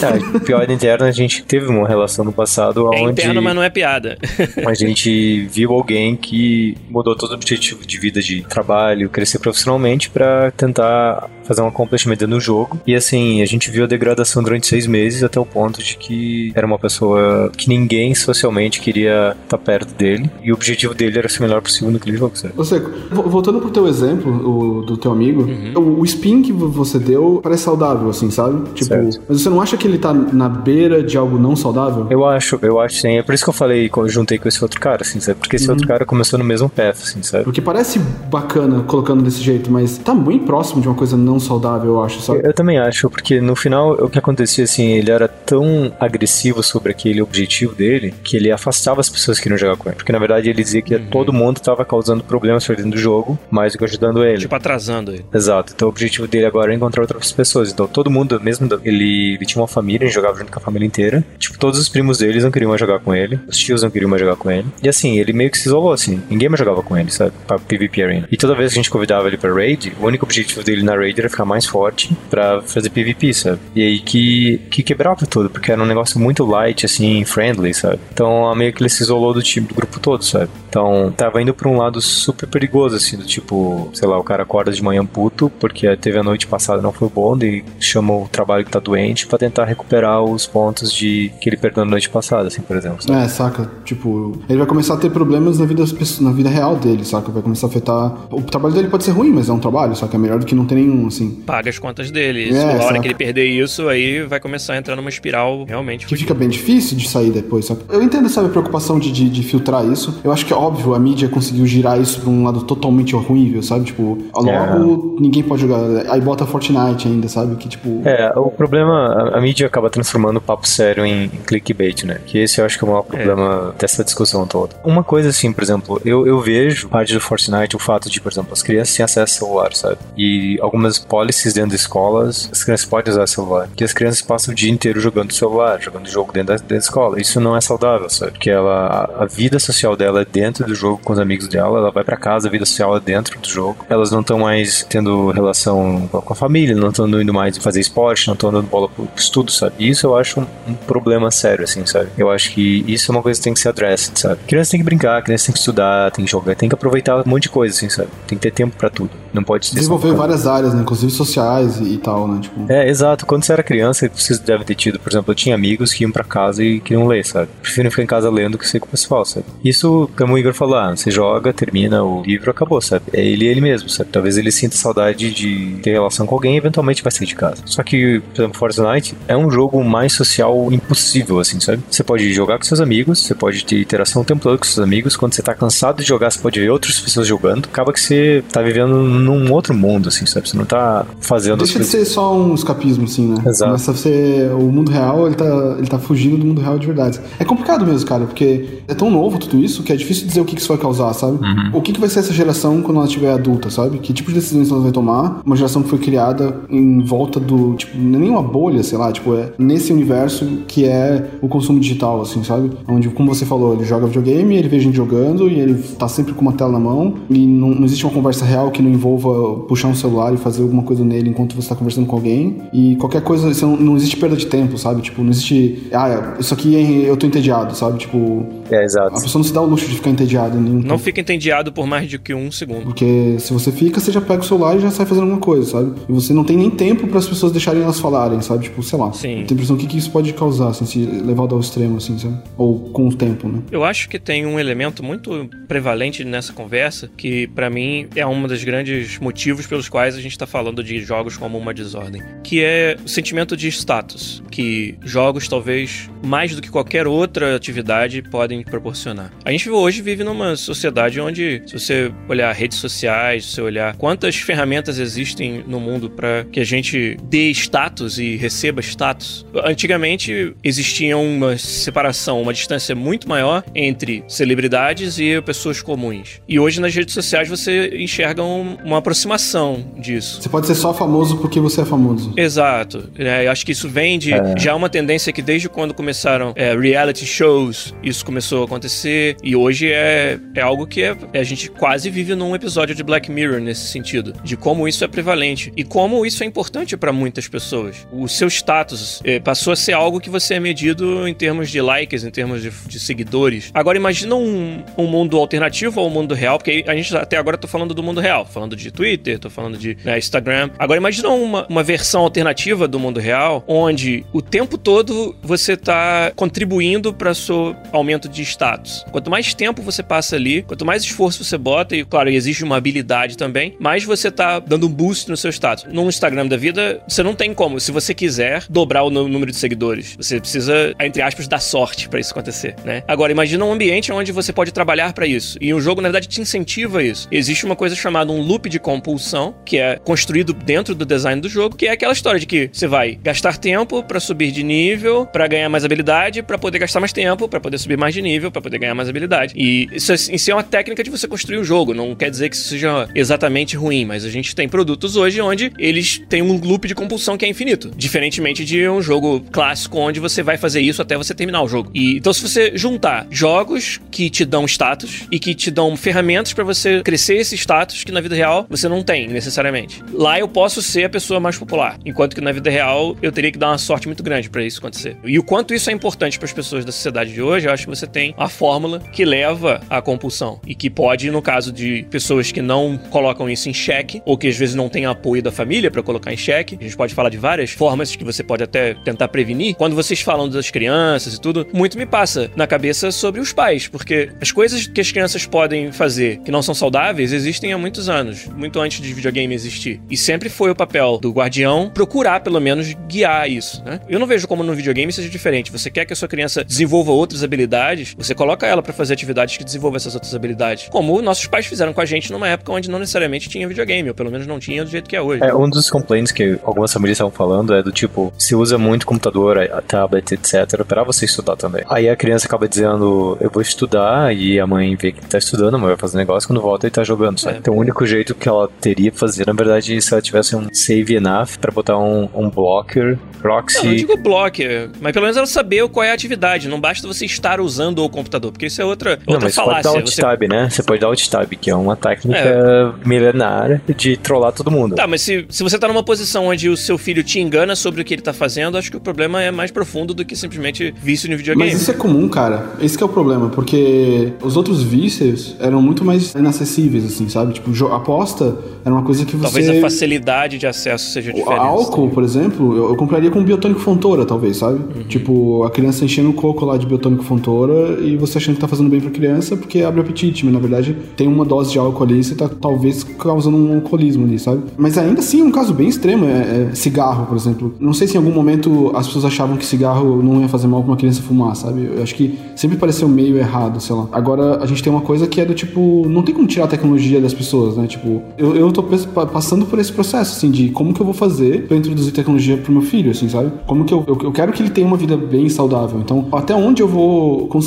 [0.00, 3.62] tá, pior interna, a gente teve uma relação no passado É onde interno, mas não
[3.62, 4.18] é piada.
[4.66, 10.10] a gente viu alguém que mudou todo o objetivo de vida de trabalho, crescer profissionalmente
[10.10, 12.78] pra tentar fazer um accomplishment dentro do jogo.
[12.86, 16.52] E assim, a gente viu a degradação durante seis meses até o ponto de que
[16.54, 20.30] era uma pessoa que ninguém socialmente queria estar perto dele.
[20.42, 22.54] E o objetivo dele era ser o melhor possível naquele jogo, sabe?
[22.56, 22.78] Você,
[23.10, 25.72] vo- voltando pro teu exemplo, o, do teu amigo, Uhum.
[25.76, 28.68] o, o spin que vo- você deu parece saudável, assim, sabe?
[28.72, 29.20] Tipo, Certo.
[29.28, 32.06] mas você não acha que ele tá na beira de algo não saudável?
[32.10, 33.18] Eu acho, eu acho sim.
[33.18, 35.38] É por isso que eu falei, que eu juntei com esse outro cara, assim, sabe?
[35.38, 37.44] Porque esse outro cara começou no mesmo path, assim, sabe?
[37.44, 37.98] Porque parece
[38.30, 42.20] bacana colocando desse jeito, mas tá muito próximo de uma coisa não saudável, eu acho,
[42.20, 42.40] sabe?
[42.44, 46.90] Eu também acho, porque no final o que acontecia assim, ele era tão agressivo sobre
[46.92, 49.96] aquele objetivo dele que ele afastava as pessoas que queriam jogar com ele.
[49.96, 53.72] Porque na verdade ele dizia que todo mundo estava causando problemas dentro do jogo, mais
[53.72, 54.38] do que ajudando ele.
[54.38, 55.24] tipo, atrasando ele.
[55.32, 55.72] Exato.
[55.74, 57.72] Então o objetivo dele agora é encontrar outras pessoas.
[57.72, 60.86] Então todo mundo, mesmo ele, ele tinha uma família, ele jogava junto com a família
[60.86, 61.24] inteira.
[61.38, 64.10] Tipo, todos os primos deles não queriam mais jogar com ele, os tios não queriam
[64.10, 64.66] mais jogar com ele.
[64.82, 66.22] E assim, ele meio que se isolou, assim.
[66.28, 67.32] Ninguém mais jogava com ele, sabe?
[67.46, 68.28] Pra PvP Arena.
[68.30, 70.94] E toda vez que a gente convidava ele pra raid, o único objetivo dele na
[70.94, 73.60] raid era ficar mais forte pra fazer PvP, sabe?
[73.74, 77.98] E aí que, que quebrava tudo, porque era um negócio muito light, assim, friendly, sabe?
[78.12, 80.50] Então meio que ele se isolou do time, do grupo todo, sabe?
[80.76, 84.42] Então, tava indo pra um lado super perigoso, assim, do tipo, sei lá, o cara
[84.42, 88.28] acorda de manhã puto porque teve a noite passada não foi bom e chama o
[88.30, 92.10] trabalho que tá doente para tentar recuperar os pontos de que ele perdeu na noite
[92.10, 93.02] passada, assim, por exemplo.
[93.02, 93.24] Sabe?
[93.24, 93.70] É, saca?
[93.86, 95.82] Tipo, ele vai começar a ter problemas na vida,
[96.20, 97.32] na vida real dele, saca?
[97.32, 98.14] Vai começar a afetar.
[98.30, 100.44] O trabalho dele pode ser ruim, mas é um trabalho, só que é melhor do
[100.44, 101.42] que não ter nenhum, assim.
[101.46, 102.54] Paga as contas dele.
[102.54, 106.06] É, a hora que ele perder isso, aí vai começar a entrar numa espiral realmente.
[106.06, 107.80] Que fica bem difícil de sair depois, sabe?
[107.88, 110.20] Eu entendo, sabe, a preocupação de, de, de filtrar isso.
[110.22, 113.62] Eu acho que é óbvio, a mídia conseguiu girar isso pra um lado totalmente horrível,
[113.62, 113.86] sabe?
[113.86, 115.20] Tipo, logo é.
[115.20, 116.10] ninguém pode jogar.
[116.10, 117.56] Aí bota Fortnite ainda, sabe?
[117.56, 118.02] Que tipo.
[118.04, 122.20] É, o problema, a, a mídia acaba transformando o papo sério em, em, clickbait, né?
[122.26, 123.16] Que esse eu acho que é o maior é.
[123.16, 123.80] problema é.
[123.80, 124.74] dessa discussão toda.
[124.84, 128.32] Uma coisa assim, por exemplo, eu, eu vejo parte do Fortnite o fato de, por
[128.32, 129.98] exemplo, as crianças têm acesso ao celular, sabe?
[130.16, 133.68] E algumas policies dentro das escolas, as crianças podem usar celular.
[133.76, 136.76] Que as crianças passam o dia inteiro jogando celular, jogando jogo dentro da, dentro da
[136.76, 137.20] escola.
[137.20, 138.32] Isso não é saudável, sabe?
[138.32, 141.78] Porque ela, a, a vida social dela é dentro do jogo com os amigos dela,
[141.78, 143.84] ela vai para casa, a vida social é dentro do jogo.
[143.88, 148.26] Elas não estão mais tendo relação com a família, não estão indo mais fazer esporte,
[148.26, 149.74] não estão dando bola pro estudo, sabe?
[149.78, 152.10] E isso eu acho um, um, problema sério, assim, sabe?
[152.16, 154.40] Eu acho que isso é uma coisa que tem que ser addressed, sabe?
[154.46, 157.28] Criança tem que brincar, criança tem que estudar, tem que jogar, tem que aproveitar um
[157.28, 158.08] monte de coisa, assim, sabe?
[158.26, 159.10] Tem que ter tempo para tudo.
[159.32, 160.82] Não pode Desenvolver várias áreas, né?
[160.82, 162.40] Inclusive sociais e, e, tal, né?
[162.40, 162.72] Tipo...
[162.72, 163.26] É, exato.
[163.26, 166.10] Quando você era criança, você deve ter tido, por exemplo, eu tinha amigos que iam
[166.10, 167.48] para casa e queriam ler, sabe?
[167.60, 169.46] Preferem ficar em casa lendo que ser com o pessoal, sabe?
[169.64, 173.06] Isso, como o Igor falou, ah, você joga, termina o livro, acabou, sabe?
[173.12, 174.10] É ele ele mesmo, sabe?
[174.10, 177.62] Talvez ele sinta saudade de ter relação com alguém e eventualmente vai sair de casa.
[177.64, 181.82] Só que, por exemplo, Fortnite é um jogo mais social impossível, assim, sabe?
[181.90, 184.78] Você pode jogar com seus amigos, você pode ter interação o tempo todo com seus
[184.78, 185.16] amigos.
[185.16, 187.66] Quando você tá cansado de jogar, você pode ver outras pessoas jogando.
[187.66, 190.48] Acaba que você tá vivendo num outro mundo, assim, sabe?
[190.48, 191.58] Você não tá fazendo.
[191.58, 193.42] Deixa de ser só um escapismo, assim, né?
[193.46, 193.72] Exato.
[193.72, 194.52] Começa a ser.
[194.52, 197.20] O mundo real, ele tá, ele tá fugindo do mundo real de verdade.
[197.38, 200.44] É complicado mesmo, cara, porque é tão novo tudo isso que é difícil dizer o
[200.44, 201.38] que isso vai causar, sabe?
[201.44, 201.78] Uhum.
[201.78, 203.98] O que, que vai ser essa geração quando ela estiver adulta, sabe?
[203.98, 205.42] Que tipo de decisões ela vai tomar?
[205.44, 207.74] Uma geração que foi criada em volta do.
[207.74, 212.20] Tipo, nem uma bolha, sei lá, tipo, é nesse universo que é o consumo digital,
[212.20, 212.70] assim, sabe?
[212.88, 216.32] Onde, como você falou, ele joga videogame, ele vê gente jogando e ele tá sempre
[216.34, 219.60] com uma tela na mão e não, não existe uma conversa real que não envolva
[219.66, 222.62] puxar um celular e fazer alguma coisa nele enquanto você tá conversando com alguém.
[222.72, 225.02] E qualquer coisa, não, não existe perda de tempo, sabe?
[225.02, 225.88] Tipo, não existe.
[225.92, 227.98] Ah, isso aqui é, eu tô entediado, sabe?
[227.98, 228.46] Tipo.
[228.70, 229.16] É, exato.
[229.16, 230.58] A pessoa não se dá o luxo de ficar entediado.
[230.58, 230.98] Nenhum não tempo.
[230.98, 232.82] fica entediado por mais de que um segundo.
[232.82, 235.70] Porque se você fica, você já pega o celular e já sai fazendo alguma coisa,
[235.70, 235.92] sabe?
[236.08, 238.64] E você não tem nem tempo para as pessoas deixarem elas falarem, sabe?
[238.64, 239.12] Tipo, sei lá.
[239.12, 239.44] Sim.
[239.46, 242.36] Tem impressão o que, que isso pode causar, assim, se levado ao extremo, assim, sabe?
[242.56, 243.60] Ou com o tempo, né?
[243.70, 248.46] Eu acho que tem um elemento muito prevalente nessa conversa que, para mim, é um
[248.46, 252.62] dos grandes motivos pelos quais a gente tá falando de jogos como uma desordem, que
[252.62, 258.55] é o sentimento de status, que jogos, talvez, mais do que qualquer outra atividade, podem
[258.62, 259.32] proporcionar.
[259.44, 263.96] A gente hoje vive numa sociedade onde, se você olhar redes sociais, se você olhar
[263.96, 269.44] quantas ferramentas existem no mundo para que a gente dê status e receba status.
[269.64, 276.40] Antigamente existia uma separação, uma distância muito maior entre celebridades e pessoas comuns.
[276.48, 280.42] E hoje nas redes sociais você enxerga uma aproximação disso.
[280.42, 282.32] Você pode ser só famoso porque você é famoso.
[282.36, 283.08] Exato.
[283.18, 284.54] É, acho que isso vem de é.
[284.58, 289.36] já uma tendência que desde quando começaram é, reality shows, isso começou a acontecer.
[289.42, 293.30] E hoje é, é algo que é, a gente quase vive num episódio de Black
[293.30, 294.32] Mirror nesse sentido.
[294.44, 295.72] De como isso é prevalente.
[295.76, 298.06] E como isso é importante para muitas pessoas.
[298.12, 301.80] O seu status é, passou a ser algo que você é medido em termos de
[301.80, 303.70] likes, em termos de, de seguidores.
[303.74, 307.66] Agora imagina um, um mundo alternativo ao mundo real, porque a gente até agora tô
[307.66, 310.70] falando do mundo real, falando de Twitter, tô falando de né, Instagram.
[310.78, 316.32] Agora imagina uma, uma versão alternativa do mundo real, onde o tempo todo você tá
[316.34, 319.04] contribuindo para seu aumento de status.
[319.10, 322.76] Quanto mais tempo você passa ali, quanto mais esforço você bota, e claro, exige uma
[322.76, 325.84] habilidade também, mais você tá dando um boost no seu status.
[325.92, 327.80] No Instagram da vida, você não tem como.
[327.80, 332.20] Se você quiser dobrar o número de seguidores, você precisa, entre aspas, dar sorte para
[332.20, 333.02] isso acontecer, né?
[333.08, 335.58] Agora, imagina um ambiente onde você pode trabalhar para isso.
[335.60, 337.28] E o jogo, na verdade, te incentiva isso.
[337.30, 341.48] Existe uma coisa chamada um loop de compulsão, que é construído dentro do design do
[341.48, 345.26] jogo, que é aquela história de que você vai gastar tempo para subir de nível,
[345.26, 348.50] para ganhar mais habilidade, para poder gastar mais tempo, para poder subir mais de nível,
[348.50, 349.54] para poder ganhar mais habilidade.
[349.56, 351.94] E isso, isso é uma técnica de você construir o um jogo.
[351.94, 355.72] Não quer dizer que isso seja exatamente ruim, mas a gente tem produtos hoje onde
[355.78, 357.90] eles têm um loop de compulsão que é infinito.
[357.96, 361.90] Diferentemente de um jogo clássico onde você vai fazer isso até você terminar o jogo.
[361.94, 366.52] E então, se você juntar jogos que te dão status e que te dão ferramentas
[366.52, 370.02] para você crescer esse status que na vida real você não tem necessariamente.
[370.12, 373.52] Lá eu posso ser a pessoa mais popular, enquanto que na vida real eu teria
[373.52, 375.16] que dar uma sorte muito grande para isso acontecer.
[375.24, 377.84] E o quanto isso é importante para as pessoas da sociedade de hoje, eu acho
[377.84, 382.06] que você tem a fórmula que leva à compulsão e que pode, no caso de
[382.10, 385.52] pessoas que não colocam isso em xeque ou que às vezes não têm apoio da
[385.52, 388.62] família para colocar em xeque, a gente pode falar de várias formas que você pode
[388.62, 389.74] até tentar prevenir.
[389.74, 393.86] Quando vocês falam das crianças e tudo, muito me passa na cabeça sobre os pais,
[393.86, 398.08] porque as coisas que as crianças podem fazer que não são saudáveis existem há muitos
[398.08, 400.00] anos, muito antes de videogame existir.
[400.08, 404.00] E sempre foi o papel do guardião procurar, pelo menos, guiar isso, né?
[404.08, 405.70] Eu não vejo como no videogame seja diferente.
[405.70, 409.56] Você quer que a sua criança desenvolva outras habilidades, você coloca ela para fazer atividades
[409.56, 410.88] que desenvolvam essas outras habilidades.
[410.90, 414.14] Como nossos pais fizeram com a gente numa época onde não necessariamente tinha videogame, ou
[414.14, 415.42] pelo menos não tinha do jeito que é hoje.
[415.42, 419.06] É, um dos complaints que algumas famílias estavam falando é do tipo, se usa muito
[419.06, 421.82] computador, a tablet, etc, para você estudar também.
[421.88, 425.74] Aí a criança acaba dizendo, eu vou estudar, e a mãe vê que tá estudando,
[425.74, 427.56] a mãe vai fazer negócio, quando volta ele tá jogando, sabe?
[427.56, 427.58] É.
[427.58, 431.14] Então o único jeito que ela teria fazer, na verdade, se ela tivesse um save
[431.14, 433.78] enough para botar um, um blocker, proxy...
[433.78, 437.06] Não, não digo blocker, mas pelo menos ela saber qual é a atividade, não basta
[437.06, 439.82] você estar usando o computador, porque isso é outra, não, outra mas falácia.
[439.82, 440.22] Pode dar alt você...
[440.22, 440.70] tab, né?
[440.70, 443.08] Você pode dar alt tab, que é uma técnica é.
[443.08, 444.94] milenar de trollar todo mundo.
[444.94, 448.02] Tá, mas se, se você tá numa posição onde o seu filho te engana sobre
[448.02, 450.94] o que ele tá fazendo, acho que o problema é mais profundo do que simplesmente
[451.02, 451.70] vício no videogame.
[451.70, 452.66] Mas isso é comum, cara.
[452.80, 457.54] Esse é o problema, porque os outros vícios eram muito mais inacessíveis, assim, sabe?
[457.54, 459.42] Tipo, aposta era uma coisa que você...
[459.42, 461.58] Talvez a facilidade de acesso seja diferente.
[461.58, 464.78] O álcool, por exemplo, eu, eu compraria com biotônico fontora, talvez, sabe?
[464.78, 465.04] Uhum.
[465.04, 468.68] Tipo, a criança enchendo o coco lá de biotônico fontora e você achando que tá
[468.68, 472.04] fazendo bem pra criança porque abre apetite, mas na verdade tem uma dose de álcool
[472.04, 474.62] ali e você tá talvez causando um alcoolismo ali, sabe?
[474.76, 477.74] Mas ainda assim, um caso bem extremo é, é cigarro, por exemplo.
[477.80, 480.82] Não sei se em algum momento as pessoas achavam que cigarro não ia fazer mal
[480.82, 481.90] pra uma criança fumar, sabe?
[481.96, 484.08] Eu acho que sempre pareceu meio errado, sei lá.
[484.12, 486.68] Agora a gente tem uma coisa que é do tipo, não tem como tirar a
[486.68, 487.86] tecnologia das pessoas, né?
[487.86, 491.66] Tipo, eu, eu tô passando por esse processo, assim, de como que eu vou fazer
[491.66, 493.52] pra introduzir tecnologia pro meu filho, assim, sabe?
[493.66, 496.00] Como que eu, eu, eu quero que ele tenha uma vida bem saudável.
[496.00, 497.65] Então, até onde eu vou conseguir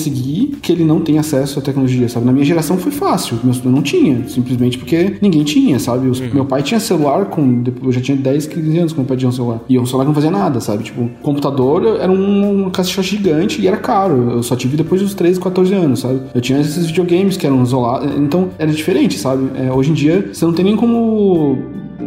[0.61, 2.25] que ele não tenha acesso à tecnologia, sabe?
[2.25, 6.07] Na minha geração foi fácil, eu não tinha, simplesmente porque ninguém tinha, sabe?
[6.07, 6.29] Os, uhum.
[6.33, 7.63] Meu pai tinha celular com.
[7.83, 9.61] Eu já tinha 10, 15 anos quando meu pai tinha um celular.
[9.67, 10.83] E o celular não fazia nada, sabe?
[10.83, 14.31] Tipo, computador era um, uma caixa gigante e era caro.
[14.31, 16.21] Eu só tive depois dos 13, 14 anos, sabe?
[16.33, 18.15] Eu tinha esses videogames que eram isolados.
[18.17, 19.49] Então, era diferente, sabe?
[19.55, 21.57] É, hoje em dia, você não tem nem como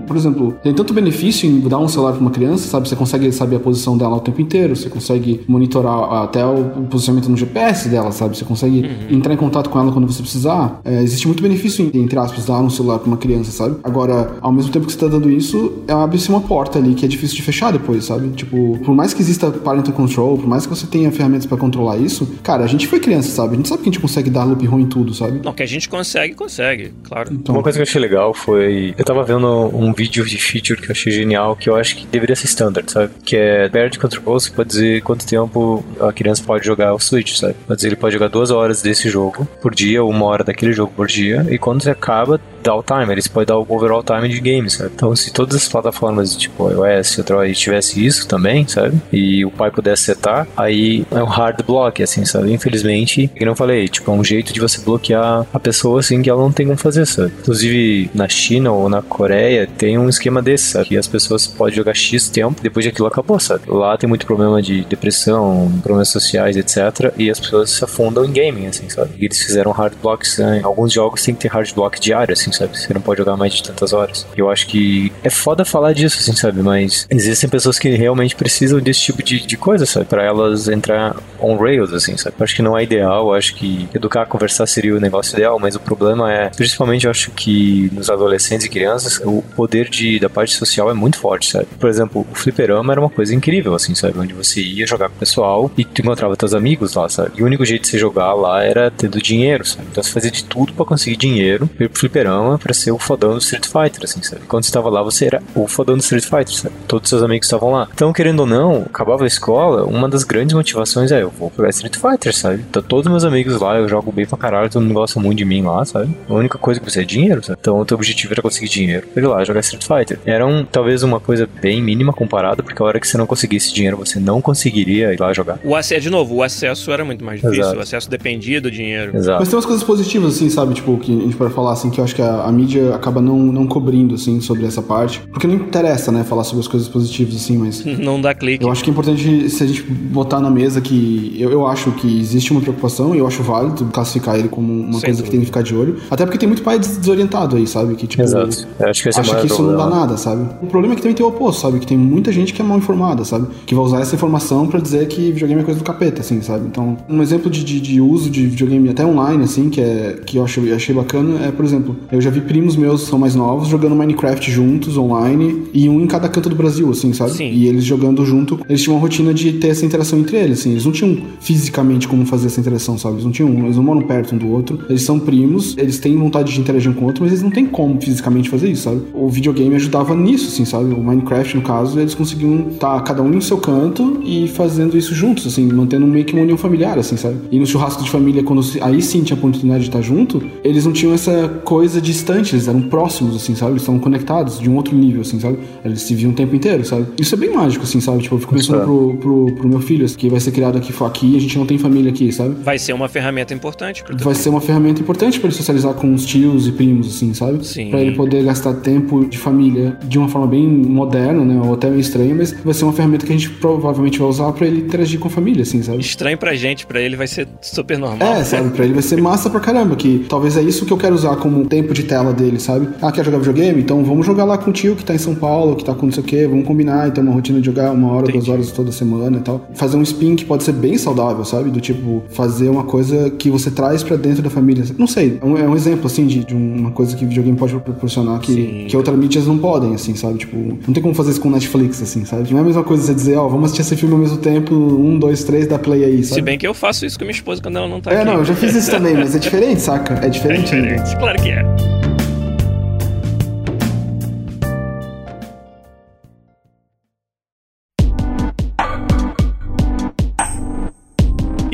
[0.07, 2.89] por exemplo, tem tanto benefício em dar um celular para uma criança, sabe?
[2.89, 7.29] Você consegue saber a posição dela o tempo inteiro, você consegue monitorar até o posicionamento
[7.29, 8.37] no GPS dela, sabe?
[8.37, 9.17] Você consegue uhum.
[9.17, 10.81] entrar em contato com ela quando você precisar.
[10.85, 13.77] É, existe muito benefício, entre aspas, dar um celular para uma criança, sabe?
[13.83, 17.09] Agora, ao mesmo tempo que você está dando isso, abre-se uma porta ali que é
[17.09, 18.29] difícil de fechar depois, sabe?
[18.31, 21.97] Tipo, por mais que exista parental control, por mais que você tenha ferramentas para controlar
[21.99, 23.55] isso, cara, a gente foi criança, sabe?
[23.55, 25.41] A gente sabe que a gente consegue dar loophole em tudo, sabe?
[25.45, 27.33] Não, que a gente consegue, consegue, claro.
[27.33, 28.95] Então, uma coisa que eu achei legal foi.
[28.97, 32.07] Eu tava vendo um vídeo de feature que eu achei genial, que eu acho que
[32.07, 33.11] deveria ser standard, sabe?
[33.25, 37.37] Que é Parent Control, você pode dizer quanto tempo a criança pode jogar o Switch,
[37.37, 37.55] sabe?
[37.67, 40.93] Pode dizer, ele pode jogar duas horas desse jogo por dia, uma hora daquele jogo
[40.95, 44.29] por dia, e quando você acaba, dá o timer, eles podem dar o overall time
[44.29, 44.91] de games, sabe?
[44.95, 49.01] Então, se todas as plataformas, tipo iOS, Android, tivesse isso também, sabe?
[49.13, 52.53] E o pai pudesse setar, aí é um hard block, assim, sabe?
[52.53, 56.31] Infelizmente, como eu falei, tipo, é um jeito de você bloquear a pessoa, assim, que
[56.31, 57.33] ela não tem como fazer, sabe?
[57.41, 60.89] Inclusive, na China ou na Coreia, tem um esquema desse, sabe?
[60.89, 63.65] Que as pessoas podem jogar X tempo, depois de aquilo acabou, sabe?
[63.67, 67.13] Lá tem muito problema de depressão, problemas sociais, etc.
[67.17, 69.13] E as pessoas se afundam em gaming, assim, sabe?
[69.19, 70.61] E eles fizeram hard blocks, né?
[70.63, 72.79] Alguns jogos tem que ter hard block diário, assim, sabe?
[72.79, 74.27] Você não pode jogar mais de tantas horas.
[74.37, 76.63] Eu acho que é foda falar disso, assim, sabe?
[76.63, 80.07] Mas existem pessoas que realmente precisam desse tipo de, de coisa, sabe?
[80.07, 82.37] Pra elas entrar on rails, assim, sabe?
[82.39, 85.75] Eu acho que não é ideal, acho que educar, conversar seria o negócio ideal, mas
[85.75, 90.29] o problema é, principalmente eu acho que nos adolescentes e crianças, o poder de, da
[90.29, 91.67] parte social é muito forte, sabe?
[91.79, 94.19] Por exemplo, o fliperama era uma coisa incrível, assim, sabe?
[94.19, 97.33] Onde você ia jogar com o pessoal e tu encontrava teus amigos lá, sabe?
[97.37, 99.87] E o único jeito de você jogar lá era tendo dinheiro, sabe?
[99.91, 103.33] Então você fazia de tudo para conseguir dinheiro, ir pro fliperama pra ser o fodão
[103.33, 104.43] do Street Fighter, assim, sabe?
[104.47, 106.75] Quando você tava lá, você era o fodão do Street Fighter, sabe?
[106.87, 107.89] Todos os seus amigos estavam lá.
[107.93, 111.71] Então, querendo ou não, acabava a escola, uma das grandes motivações é eu vou jogar
[111.71, 112.65] Street Fighter, sabe?
[112.69, 115.45] Então, todos meus amigos lá, eu jogo bem pra caralho, todo mundo gosta muito de
[115.45, 116.17] mim lá, sabe?
[116.29, 117.59] A única coisa que você é dinheiro, sabe?
[117.61, 120.19] Então, o teu objetivo era conseguir dinheiro ir lá jogar Street Fighter.
[120.25, 123.73] Era um, talvez uma coisa bem mínima comparada, porque a hora que você não conseguisse
[123.73, 125.59] dinheiro, você não conseguiria ir lá jogar.
[125.65, 127.79] O acesso, de novo, o acesso era muito mais difícil, Exato.
[127.79, 129.17] o acesso dependia do dinheiro.
[129.17, 129.41] Exato.
[129.41, 130.75] Mas tem umas coisas positivas, assim, sabe?
[130.75, 133.21] Tipo, que a gente pode falar, assim, que eu acho que a, a mídia acaba
[133.21, 135.21] não, não cobrindo, assim, sobre essa parte.
[135.31, 137.85] Porque não interessa, né, falar sobre as coisas positivas, assim, mas.
[138.03, 138.65] Não dá clique.
[138.65, 141.93] Eu acho que é importante se a gente botar na mesa que eu, eu acho
[141.93, 145.25] que existe uma preocupação e eu acho válido classificar ele como uma Sem coisa dúvida.
[145.25, 146.01] que tem que ficar de olho.
[146.11, 147.95] Até porque tem muito pai desorientado aí, sabe?
[147.95, 148.67] Que, tipo, Exato.
[148.79, 150.49] Eu acho que esse é acha que isso não dá nada, sabe?
[150.63, 151.79] O problema é que também tem o oposto, sabe?
[151.79, 153.47] Que tem muita gente que é mal informada, sabe?
[153.67, 156.67] Que vai usar essa informação para dizer que videogame é coisa do capeta, assim, sabe?
[156.67, 160.37] Então, um exemplo de, de, de uso de videogame até online, assim, que, é, que
[160.37, 163.35] eu achei, achei bacana, é, por exemplo, eu já vi primos meus que são mais
[163.35, 167.33] novos jogando Minecraft juntos, online, e um em cada canto do Brasil, assim, sabe?
[167.33, 167.51] Sim.
[167.51, 170.71] E eles jogando junto, eles tinham uma rotina de ter essa interação entre eles, assim.
[170.73, 173.17] Eles não tinham fisicamente como fazer essa interação, sabe?
[173.17, 174.79] Eles não tinham, eles não moram perto um do outro.
[174.89, 177.51] Eles são primos, eles têm vontade de interagir um com o outro, mas eles não
[177.51, 179.03] têm como fisicamente fazer isso, sabe?
[179.23, 180.93] O videogame ajudava nisso, assim, sabe?
[180.93, 185.15] O Minecraft, no caso, eles conseguiam estar cada um no seu canto e fazendo isso
[185.15, 187.37] juntos, assim, mantendo meio que uma união familiar, assim, sabe?
[187.51, 190.85] E no churrasco de família, quando aí sim tinha a oportunidade de estar junto, eles
[190.85, 193.73] não tinham essa coisa distante, eles eram próximos, assim, sabe?
[193.73, 195.59] Eles estavam conectados de um outro nível, assim, sabe?
[195.85, 197.07] Eles se viam o tempo inteiro, sabe?
[197.19, 198.23] Isso é bem mágico, assim, sabe?
[198.23, 201.37] Tipo, eu fico pensando pro, pro, pro meu filho, que vai ser criado aqui, aqui,
[201.37, 202.57] a gente não tem família aqui, sabe?
[202.63, 206.25] Vai ser uma ferramenta importante Vai ser uma ferramenta importante para ele socializar com os
[206.25, 207.65] tios e primos, assim, sabe?
[207.67, 207.91] Sim.
[207.91, 211.61] Pra ele poder gastar tempo de família de uma forma bem moderna, né?
[211.65, 214.53] Ou até meio estranha, mas vai ser uma ferramenta que a gente provavelmente vai usar
[214.53, 216.01] para ele interagir com a família, assim, sabe?
[216.01, 218.29] Estranho pra gente, pra ele vai ser super normal.
[218.37, 218.71] É, sabe?
[218.71, 221.37] Pra ele vai ser massa pra caramba, que talvez é isso que eu quero usar
[221.37, 222.89] como tempo de tela dele, sabe?
[223.01, 223.81] Ah, quer jogar videogame?
[223.81, 226.07] Então vamos jogar lá com o tio que tá em São Paulo, que tá com
[226.07, 228.37] não sei o quê, vamos combinar e ter uma rotina de jogar uma hora, duas
[228.37, 228.51] Entendi.
[228.51, 229.69] horas toda semana e tal.
[229.75, 231.71] Fazer um spin que pode ser bem saudável, sabe?
[231.71, 234.85] Do tipo, fazer uma coisa que você traz pra dentro da família.
[234.99, 237.75] Não sei, é um, é um exemplo, assim, de, de uma coisa que videogame pode
[237.79, 238.85] proporcionar que, Sim.
[238.89, 240.39] que outras mídias não podem, assim, sabe?
[240.39, 242.51] Tipo, não tem como fazer isso com Netflix, assim, sabe?
[242.51, 244.75] Não é a mesma coisa você dizer, ó, vamos assistir esse filme ao mesmo tempo,
[244.75, 246.35] um, dois, três, dá play aí, sabe?
[246.37, 248.25] Se bem que eu faço isso com minha esposa quando ela não tá É, aqui.
[248.25, 250.15] não, eu já fiz isso também, mas é diferente, saca?
[250.23, 250.75] É É diferente.
[250.75, 250.89] ainda.
[250.89, 252.02] diferente, claro que é.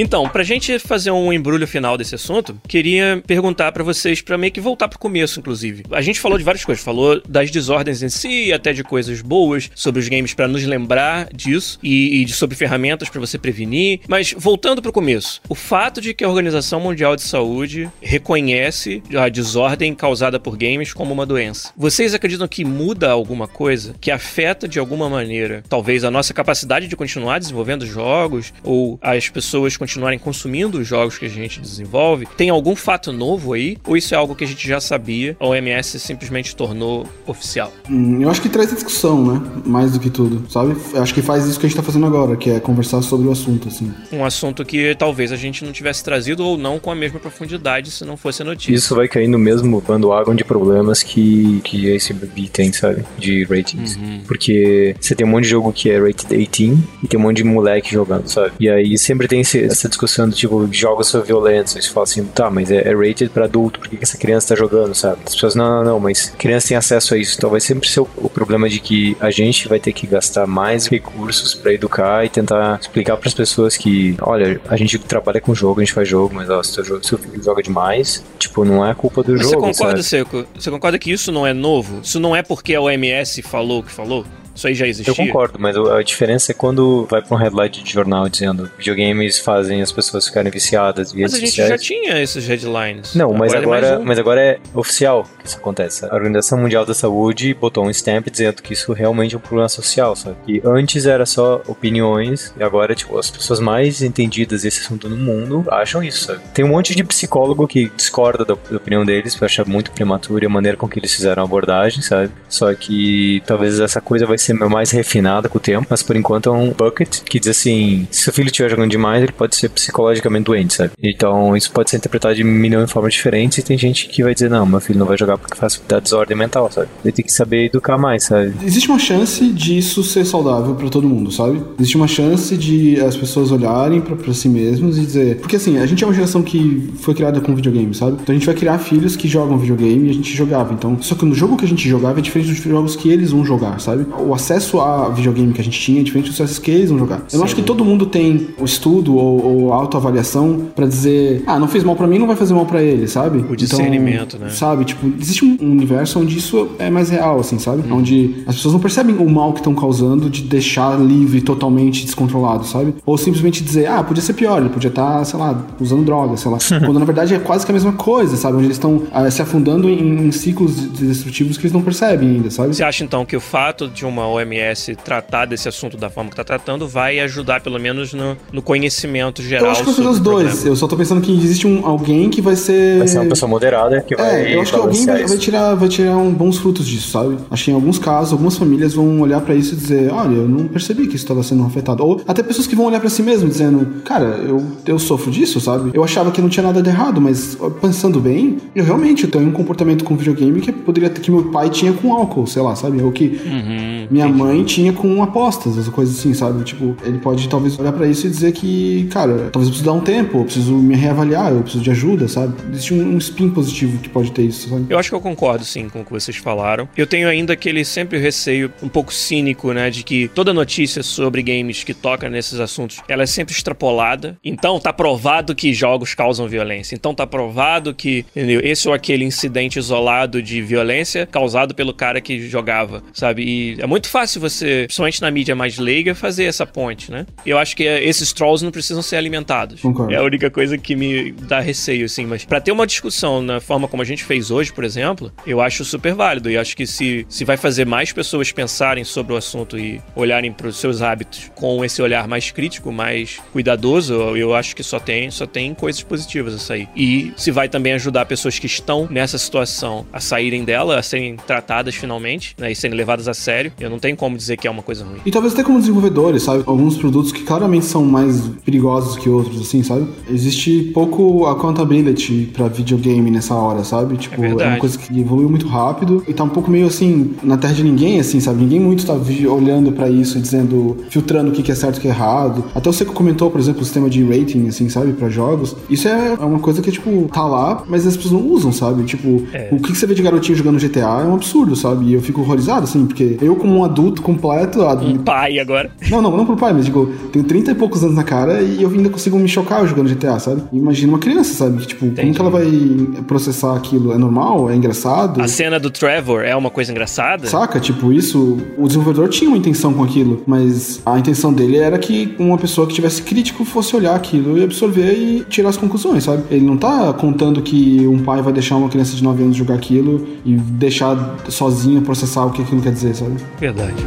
[0.01, 4.53] Então, pra gente fazer um embrulho final desse assunto, queria perguntar pra vocês, pra meio
[4.53, 5.83] que voltar pro começo, inclusive.
[5.91, 9.69] A gente falou de várias coisas, falou das desordens em si, até de coisas boas
[9.75, 13.99] sobre os games pra nos lembrar disso e, e sobre ferramentas pra você prevenir.
[14.07, 19.29] Mas voltando pro começo, o fato de que a Organização Mundial de Saúde reconhece a
[19.29, 21.73] desordem causada por games como uma doença.
[21.77, 26.87] Vocês acreditam que muda alguma coisa que afeta de alguma maneira, talvez a nossa capacidade
[26.87, 32.27] de continuar desenvolvendo jogos ou as pessoas continuarem consumindo os jogos que a gente desenvolve?
[32.37, 33.79] Tem algum fato novo aí?
[33.87, 35.35] Ou isso é algo que a gente já sabia?
[35.41, 37.73] A OMS simplesmente tornou oficial?
[37.91, 39.43] Hum, eu acho que traz a discussão, né?
[39.65, 40.77] Mais do que tudo, sabe?
[40.93, 43.27] Eu acho que faz isso que a gente tá fazendo agora, que é conversar sobre
[43.29, 43.91] o assunto, assim.
[44.13, 47.91] Um assunto que talvez a gente não tivesse trazido ou não com a mesma profundidade
[47.91, 48.75] se não fosse a notícia.
[48.75, 53.05] Isso vai cair no mesmo bandwagon de problemas que, que esse BB tem, sabe?
[53.19, 53.97] De ratings.
[53.97, 54.21] Uhum.
[54.27, 57.39] Porque você tem um monte de jogo que é rated 18 e tem um monte
[57.39, 58.53] de moleque jogando, sabe?
[58.61, 61.77] E aí sempre tem esse- essa discussão do tipo, jogos são violentos.
[61.77, 64.19] Aí você fala assim, tá, mas é, é rated pra adulto, por que, que essa
[64.19, 65.21] criança tá jogando, sabe?
[65.27, 67.37] As pessoas, não, não, não, mas criança tem acesso a isso.
[67.37, 70.47] Então vai sempre ser o, o problema de que a gente vai ter que gastar
[70.47, 75.55] mais recursos pra educar e tentar explicar pras pessoas que, olha, a gente trabalha com
[75.55, 78.65] jogo, a gente faz jogo, mas ó, se seu, jogo, seu filho joga demais, tipo,
[78.65, 80.03] não é culpa do Mas você jogo, concorda, sabe?
[80.03, 80.47] Seco?
[80.55, 82.01] Você concorda que isso não é novo?
[82.03, 84.25] Isso não é porque a OMS falou o que falou?
[84.59, 85.13] Isso aí já existia?
[85.13, 89.39] Eu concordo, mas a diferença é quando vai pra um headline de jornal dizendo videogames
[89.39, 91.71] fazem as pessoas ficarem viciadas Mas a gente sociais.
[91.71, 93.15] já tinha esses headlines.
[93.15, 94.05] Não, mas é agora, um.
[94.05, 96.05] mas agora é oficial que isso acontece.
[96.05, 99.69] A Organização Mundial da Saúde botou um stamp dizendo que isso realmente é um problema
[99.69, 100.37] social, sabe?
[100.49, 105.17] E antes era só opiniões, e agora, tipo, as pessoas mais entendidas desse assunto no
[105.17, 106.41] mundo acham isso, sabe?
[106.53, 110.47] Tem um monte de psicólogo que discorda da, da opinião deles, que acha muito prematura
[110.47, 112.33] a maneira com que eles fizeram a abordagem, sabe?
[112.49, 116.49] Só que talvez essa coisa vai ser mais refinada com o tempo, mas por enquanto
[116.49, 119.69] é um bucket que diz assim: se seu filho estiver jogando demais, ele pode ser
[119.69, 120.93] psicologicamente doente, sabe?
[121.03, 124.35] Então isso pode ser interpretado de milhão de formas diferentes e tem gente que vai
[124.35, 126.89] dizer: não, meu filho não vai jogar porque faz da desordem mental, sabe?
[127.05, 128.55] Ele tem que saber educar mais, sabe?
[128.63, 131.63] Existe uma chance disso ser saudável pra todo mundo, sabe?
[131.79, 135.37] Existe uma chance de as pessoas olharem pra si mesmos e dizer.
[135.37, 138.19] Porque assim, a gente é uma geração que foi criada com videogame, sabe?
[138.21, 140.73] Então a gente vai criar filhos que jogam videogame e a gente jogava.
[140.73, 143.33] Então, só que no jogo que a gente jogava é diferente dos jogos que eles
[143.33, 144.07] vão jogar, sabe?
[144.19, 146.99] O acesso a videogame que a gente tinha é diferente dos acessos que eles vão
[146.99, 147.23] jogar.
[147.33, 151.59] Eu não acho que todo mundo tem o estudo ou, ou autoavaliação pra dizer, ah,
[151.59, 153.45] não fez mal pra mim, não vai fazer mal pra ele, sabe?
[153.51, 154.49] O discernimento, né?
[154.51, 154.85] Sabe?
[154.85, 157.91] Tipo, existe um universo onde isso é mais real, assim, sabe?
[157.93, 162.65] Onde as pessoas não percebem o mal que estão causando de deixar livre totalmente descontrolado,
[162.65, 162.95] sabe?
[163.05, 166.51] Ou simplesmente dizer, ah, podia ser pior, ele podia estar, sei lá, usando droga, sei
[166.51, 166.59] lá.
[166.85, 168.57] Quando na verdade é quase que a mesma coisa, sabe?
[168.57, 172.29] Onde eles estão ah, se afundando em, em ciclos de- destrutivos que eles não percebem
[172.29, 172.75] ainda, sabe?
[172.75, 176.11] Você acha então que o fato de uma como a OMS tratar desse assunto da
[176.11, 179.67] forma que tá tratando, vai ajudar pelo menos no, no conhecimento geral.
[179.67, 180.67] Eu acho que vai fazer os dois.
[180.67, 182.99] Eu só tô pensando que existe um, alguém que vai ser.
[182.99, 184.47] Vai ser uma pessoa moderada que vai.
[184.47, 187.37] É, eu acho que alguém vai, vai, tirar, vai tirar um bons frutos disso, sabe?
[187.51, 190.49] Acho que em alguns casos, algumas famílias vão olhar para isso e dizer: olha, eu
[190.49, 192.05] não percebi que isso estava sendo afetado.
[192.05, 195.61] Ou até pessoas que vão olhar para si mesmo dizendo: cara, eu, eu sofro disso,
[195.61, 195.91] sabe?
[195.95, 199.53] Eu achava que não tinha nada de errado, mas pensando bem, eu realmente tenho um
[199.53, 203.01] comportamento com videogame que poderia ter que meu pai tinha com álcool, sei lá, sabe?
[203.03, 204.43] Ou que uhum, minha entendi.
[204.43, 206.65] mãe tinha com apostas, essa coisa assim, sabe?
[206.65, 209.93] Tipo, ele pode talvez olhar para isso e dizer que, cara, talvez eu preciso dar
[209.93, 212.55] um tempo, eu preciso me reavaliar, eu preciso de ajuda, sabe?
[212.71, 214.87] Existe um, um spin positivo que pode ter isso, sabe?
[214.89, 216.89] Eu acho que eu concordo, sim, com o que vocês falaram.
[216.97, 221.43] Eu tenho ainda aquele sempre receio um pouco cínico, né, de que toda notícia sobre
[221.43, 224.37] games que toca nesses assuntos, ela é sempre extrapolada.
[224.45, 226.95] Então, tá provado que jogos causam violência.
[226.95, 228.61] Então, tá provado que entendeu?
[228.63, 233.43] esse ou aquele incidente isolado de violência causado pelo cara que jogava, sabe?
[233.43, 237.27] E é muito fácil você, principalmente na mídia mais leiga, fazer essa ponte, né?
[237.45, 239.81] Eu acho que esses trolls não precisam ser alimentados.
[239.81, 240.13] Concordo.
[240.13, 242.27] É a única coisa que me dá receio, assim.
[242.27, 245.61] Mas para ter uma discussão na forma como a gente fez hoje, por exemplo, eu
[245.61, 246.51] acho super válido.
[246.51, 250.53] E acho que se, se vai fazer mais pessoas pensarem sobre o assunto e olharem
[250.53, 255.01] para os seus hábitos com esse olhar mais crítico, mais cuidadoso, eu acho que só
[255.01, 256.89] tem, só tem coisas positivas a sair.
[256.95, 261.37] E se vai também ajudar pessoas que estão nessa situação a saírem dela, a serem
[261.37, 264.71] tratadas finalmente, né, e serem levadas a sério, eu não tenho como dizer que é
[264.71, 265.19] uma coisa ruim.
[265.25, 266.63] E talvez até como desenvolvedores, sabe?
[266.67, 270.07] Alguns produtos que claramente são mais perigosos que outros, assim, sabe?
[270.31, 274.17] Existe pouco accountability para videogame nessa hora, sabe?
[274.17, 277.35] Tipo, é, é, uma coisa que evoluiu muito rápido e tá um pouco meio assim,
[277.43, 278.63] na terra de ninguém, assim, sabe?
[278.63, 279.15] Ninguém muito tá
[279.51, 282.65] olhando para isso e dizendo, filtrando o que é certo e o que é errado.
[282.75, 285.13] Até você comentou, por exemplo, o sistema de rating, assim, sabe?
[285.19, 285.77] para jogos.
[285.91, 289.05] Isso é uma coisa que, tipo, tá lá, mas as pessoas não usam, sabe?
[289.05, 289.69] Tipo, é.
[289.71, 292.07] o que você vê de garotinho jogando GTA é um absurdo, sabe?
[292.07, 294.83] E eu fico horrorizado, assim, porque eu, como um adulto completo.
[294.83, 295.91] Um pai agora.
[296.11, 298.83] Não, não, não pro pai, mas digo, tenho 30 e poucos anos na cara e
[298.83, 300.63] eu ainda consigo me chocar jogando GTA, sabe?
[300.73, 301.85] Imagina uma criança, sabe?
[301.87, 302.21] Tipo, Entendi.
[302.21, 304.13] como que ela vai processar aquilo?
[304.13, 304.71] É normal?
[304.71, 305.41] É engraçado?
[305.41, 307.47] A cena do Trevor é uma coisa engraçada?
[307.47, 307.81] Saca?
[307.81, 308.59] Tipo, isso.
[308.77, 312.87] O desenvolvedor tinha uma intenção com aquilo, mas a intenção dele era que uma pessoa
[312.87, 316.43] que tivesse crítico fosse olhar aquilo e absorver e tirar as conclusões, sabe?
[316.51, 319.75] Ele não tá contando que um pai vai deixar uma criança de 9 anos jogar
[319.75, 323.37] aquilo e deixar sozinho processar o que aquilo quer dizer, sabe?
[323.73, 324.03] Verdade.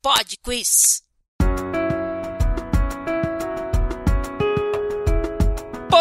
[0.00, 1.07] Pod Quiz.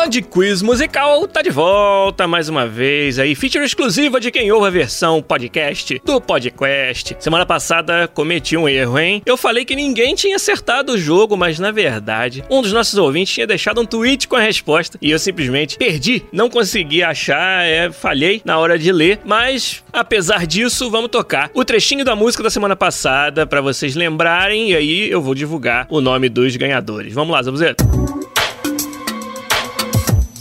[0.07, 4.67] Pod Quiz Musical tá de volta mais uma vez aí, feature exclusiva de quem ouve
[4.67, 7.17] a versão podcast do Podcast.
[7.19, 9.21] Semana passada cometi um erro, hein?
[9.25, 13.33] Eu falei que ninguém tinha acertado o jogo, mas na verdade, um dos nossos ouvintes
[13.33, 17.91] tinha deixado um tweet com a resposta e eu simplesmente perdi, não consegui achar, é,
[17.91, 22.49] falhei na hora de ler, mas apesar disso, vamos tocar o trechinho da música da
[22.49, 27.13] semana passada para vocês lembrarem e aí eu vou divulgar o nome dos ganhadores.
[27.13, 27.85] Vamos lá, Zabuzeto.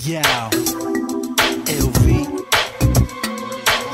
[0.07, 0.21] yo,
[1.67, 2.07] LV.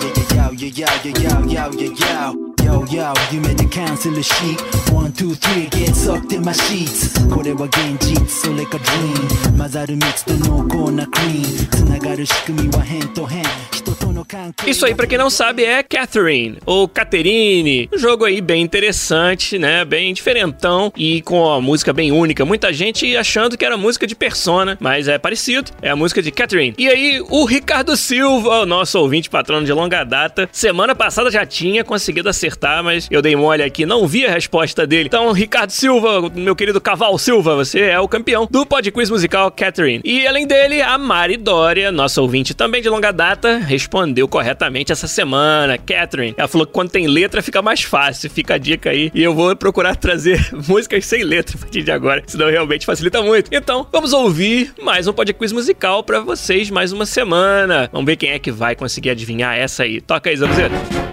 [0.00, 2.51] Yo, yo, yeah, yo, yeah, yo, yeah, yo, yeah.
[2.81, 4.59] yo, you made the council a sheet.
[4.91, 7.13] One, two, three, get sucked in my sheets.
[7.29, 9.57] これは現実、それか dream。
[9.57, 11.67] 混ざる蜜と濃厚なクリーム。
[11.67, 13.43] つながる仕組みは変と変。
[13.71, 14.69] 人との関係。
[14.69, 17.89] Isso aí, pra quem não sabe, é Catherine, ou Catherine.
[17.93, 19.83] Um jogo aí bem interessante, né?
[19.85, 22.45] Bem diferentão e com a música bem única.
[22.45, 25.71] Muita gente achando que era música de Persona, mas é parecido.
[25.81, 26.75] É a música de Catherine.
[26.77, 31.45] E aí, o Ricardo Silva, o nosso ouvinte patrono de longa data, semana passada já
[31.45, 35.08] tinha conseguido acertar, mas eu dei mole aqui, não vi a resposta dele.
[35.08, 39.50] Então, Ricardo Silva, meu querido Caval Silva, você é o campeão do Pod Quiz Musical
[39.50, 40.00] Catherine.
[40.04, 45.08] E além dele, a Mari Dória, nossa ouvinte também de longa data, respondeu corretamente essa
[45.08, 45.76] semana.
[45.76, 49.10] Catherine, ela falou que quando tem letra fica mais fácil, fica a dica aí.
[49.12, 53.20] E eu vou procurar trazer músicas sem letra a partir de agora, senão realmente facilita
[53.22, 53.50] muito.
[53.52, 57.88] Então, vamos ouvir mais um Pod Quiz Musical para vocês mais uma semana.
[57.90, 60.00] Vamos ver quem é que vai conseguir adivinhar essa aí.
[60.00, 61.11] Toca aí, Zabuzeiro.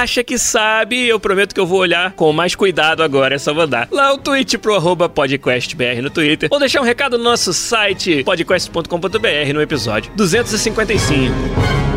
[0.00, 3.52] Acha que sabe, eu prometo que eu vou olhar com mais cuidado agora, é só
[3.52, 7.52] mandar lá o tweet pro arroba podcastbr no Twitter, ou deixar um recado no nosso
[7.52, 11.89] site podcast.com.br no episódio 255.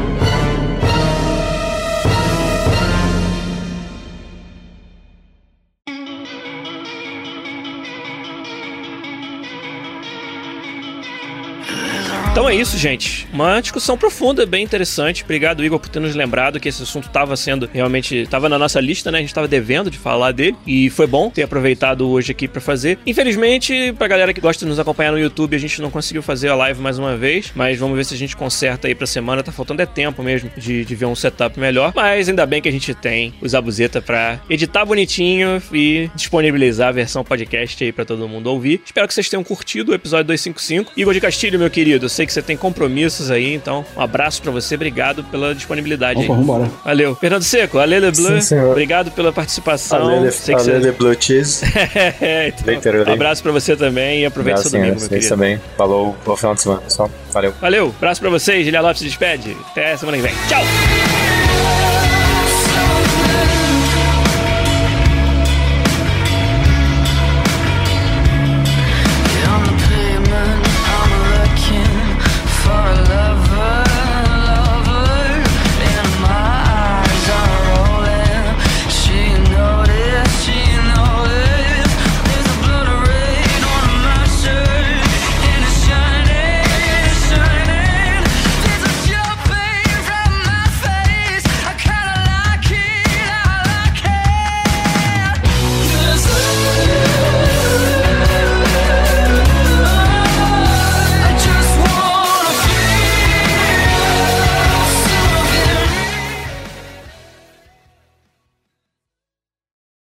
[12.54, 13.28] É isso, gente.
[13.34, 15.24] Uma discussão profunda, bem interessante.
[15.24, 18.16] Obrigado, Igor, por ter nos lembrado que esse assunto estava sendo realmente.
[18.16, 19.18] estava na nossa lista, né?
[19.18, 20.56] A gente estava devendo de falar dele.
[20.68, 23.00] E foi bom ter aproveitado hoje aqui para fazer.
[23.08, 26.50] Infelizmente, pra galera que gosta de nos acompanhar no YouTube, a gente não conseguiu fazer
[26.50, 27.52] a live mais uma vez.
[27.56, 29.42] Mas vamos ver se a gente conserta aí pra semana.
[29.42, 31.92] Tá faltando é tempo mesmo de, de ver um setup melhor.
[31.96, 36.92] Mas ainda bem que a gente tem o Zabuzeta pra editar bonitinho e disponibilizar a
[36.92, 38.80] versão podcast aí para todo mundo ouvir.
[38.86, 40.92] Espero que vocês tenham curtido o episódio 255.
[40.96, 44.42] Igor de Castilho, meu querido, eu sei que você tem compromissos aí, então um abraço
[44.42, 46.40] para você, obrigado pela disponibilidade Opa, aí.
[46.40, 46.72] vambora.
[46.84, 47.16] Valeu.
[47.16, 47.78] Fernando Seco,
[48.14, 48.72] Sim, senhor.
[48.72, 50.30] obrigado pela participação.
[50.32, 51.64] Sei que Alele Blue Cheese.
[52.22, 53.12] É, então, Literally.
[53.12, 55.30] abraço para você também e aproveite seu domingo, meu Vocês querido.
[55.30, 55.62] também.
[55.78, 57.10] Falou, bom final de semana, pessoal.
[57.32, 57.54] Valeu.
[57.60, 59.56] Valeu, abraço pra vocês, Julia Lopes se despede.
[59.72, 60.34] Até semana que vem.
[60.48, 61.93] Tchau!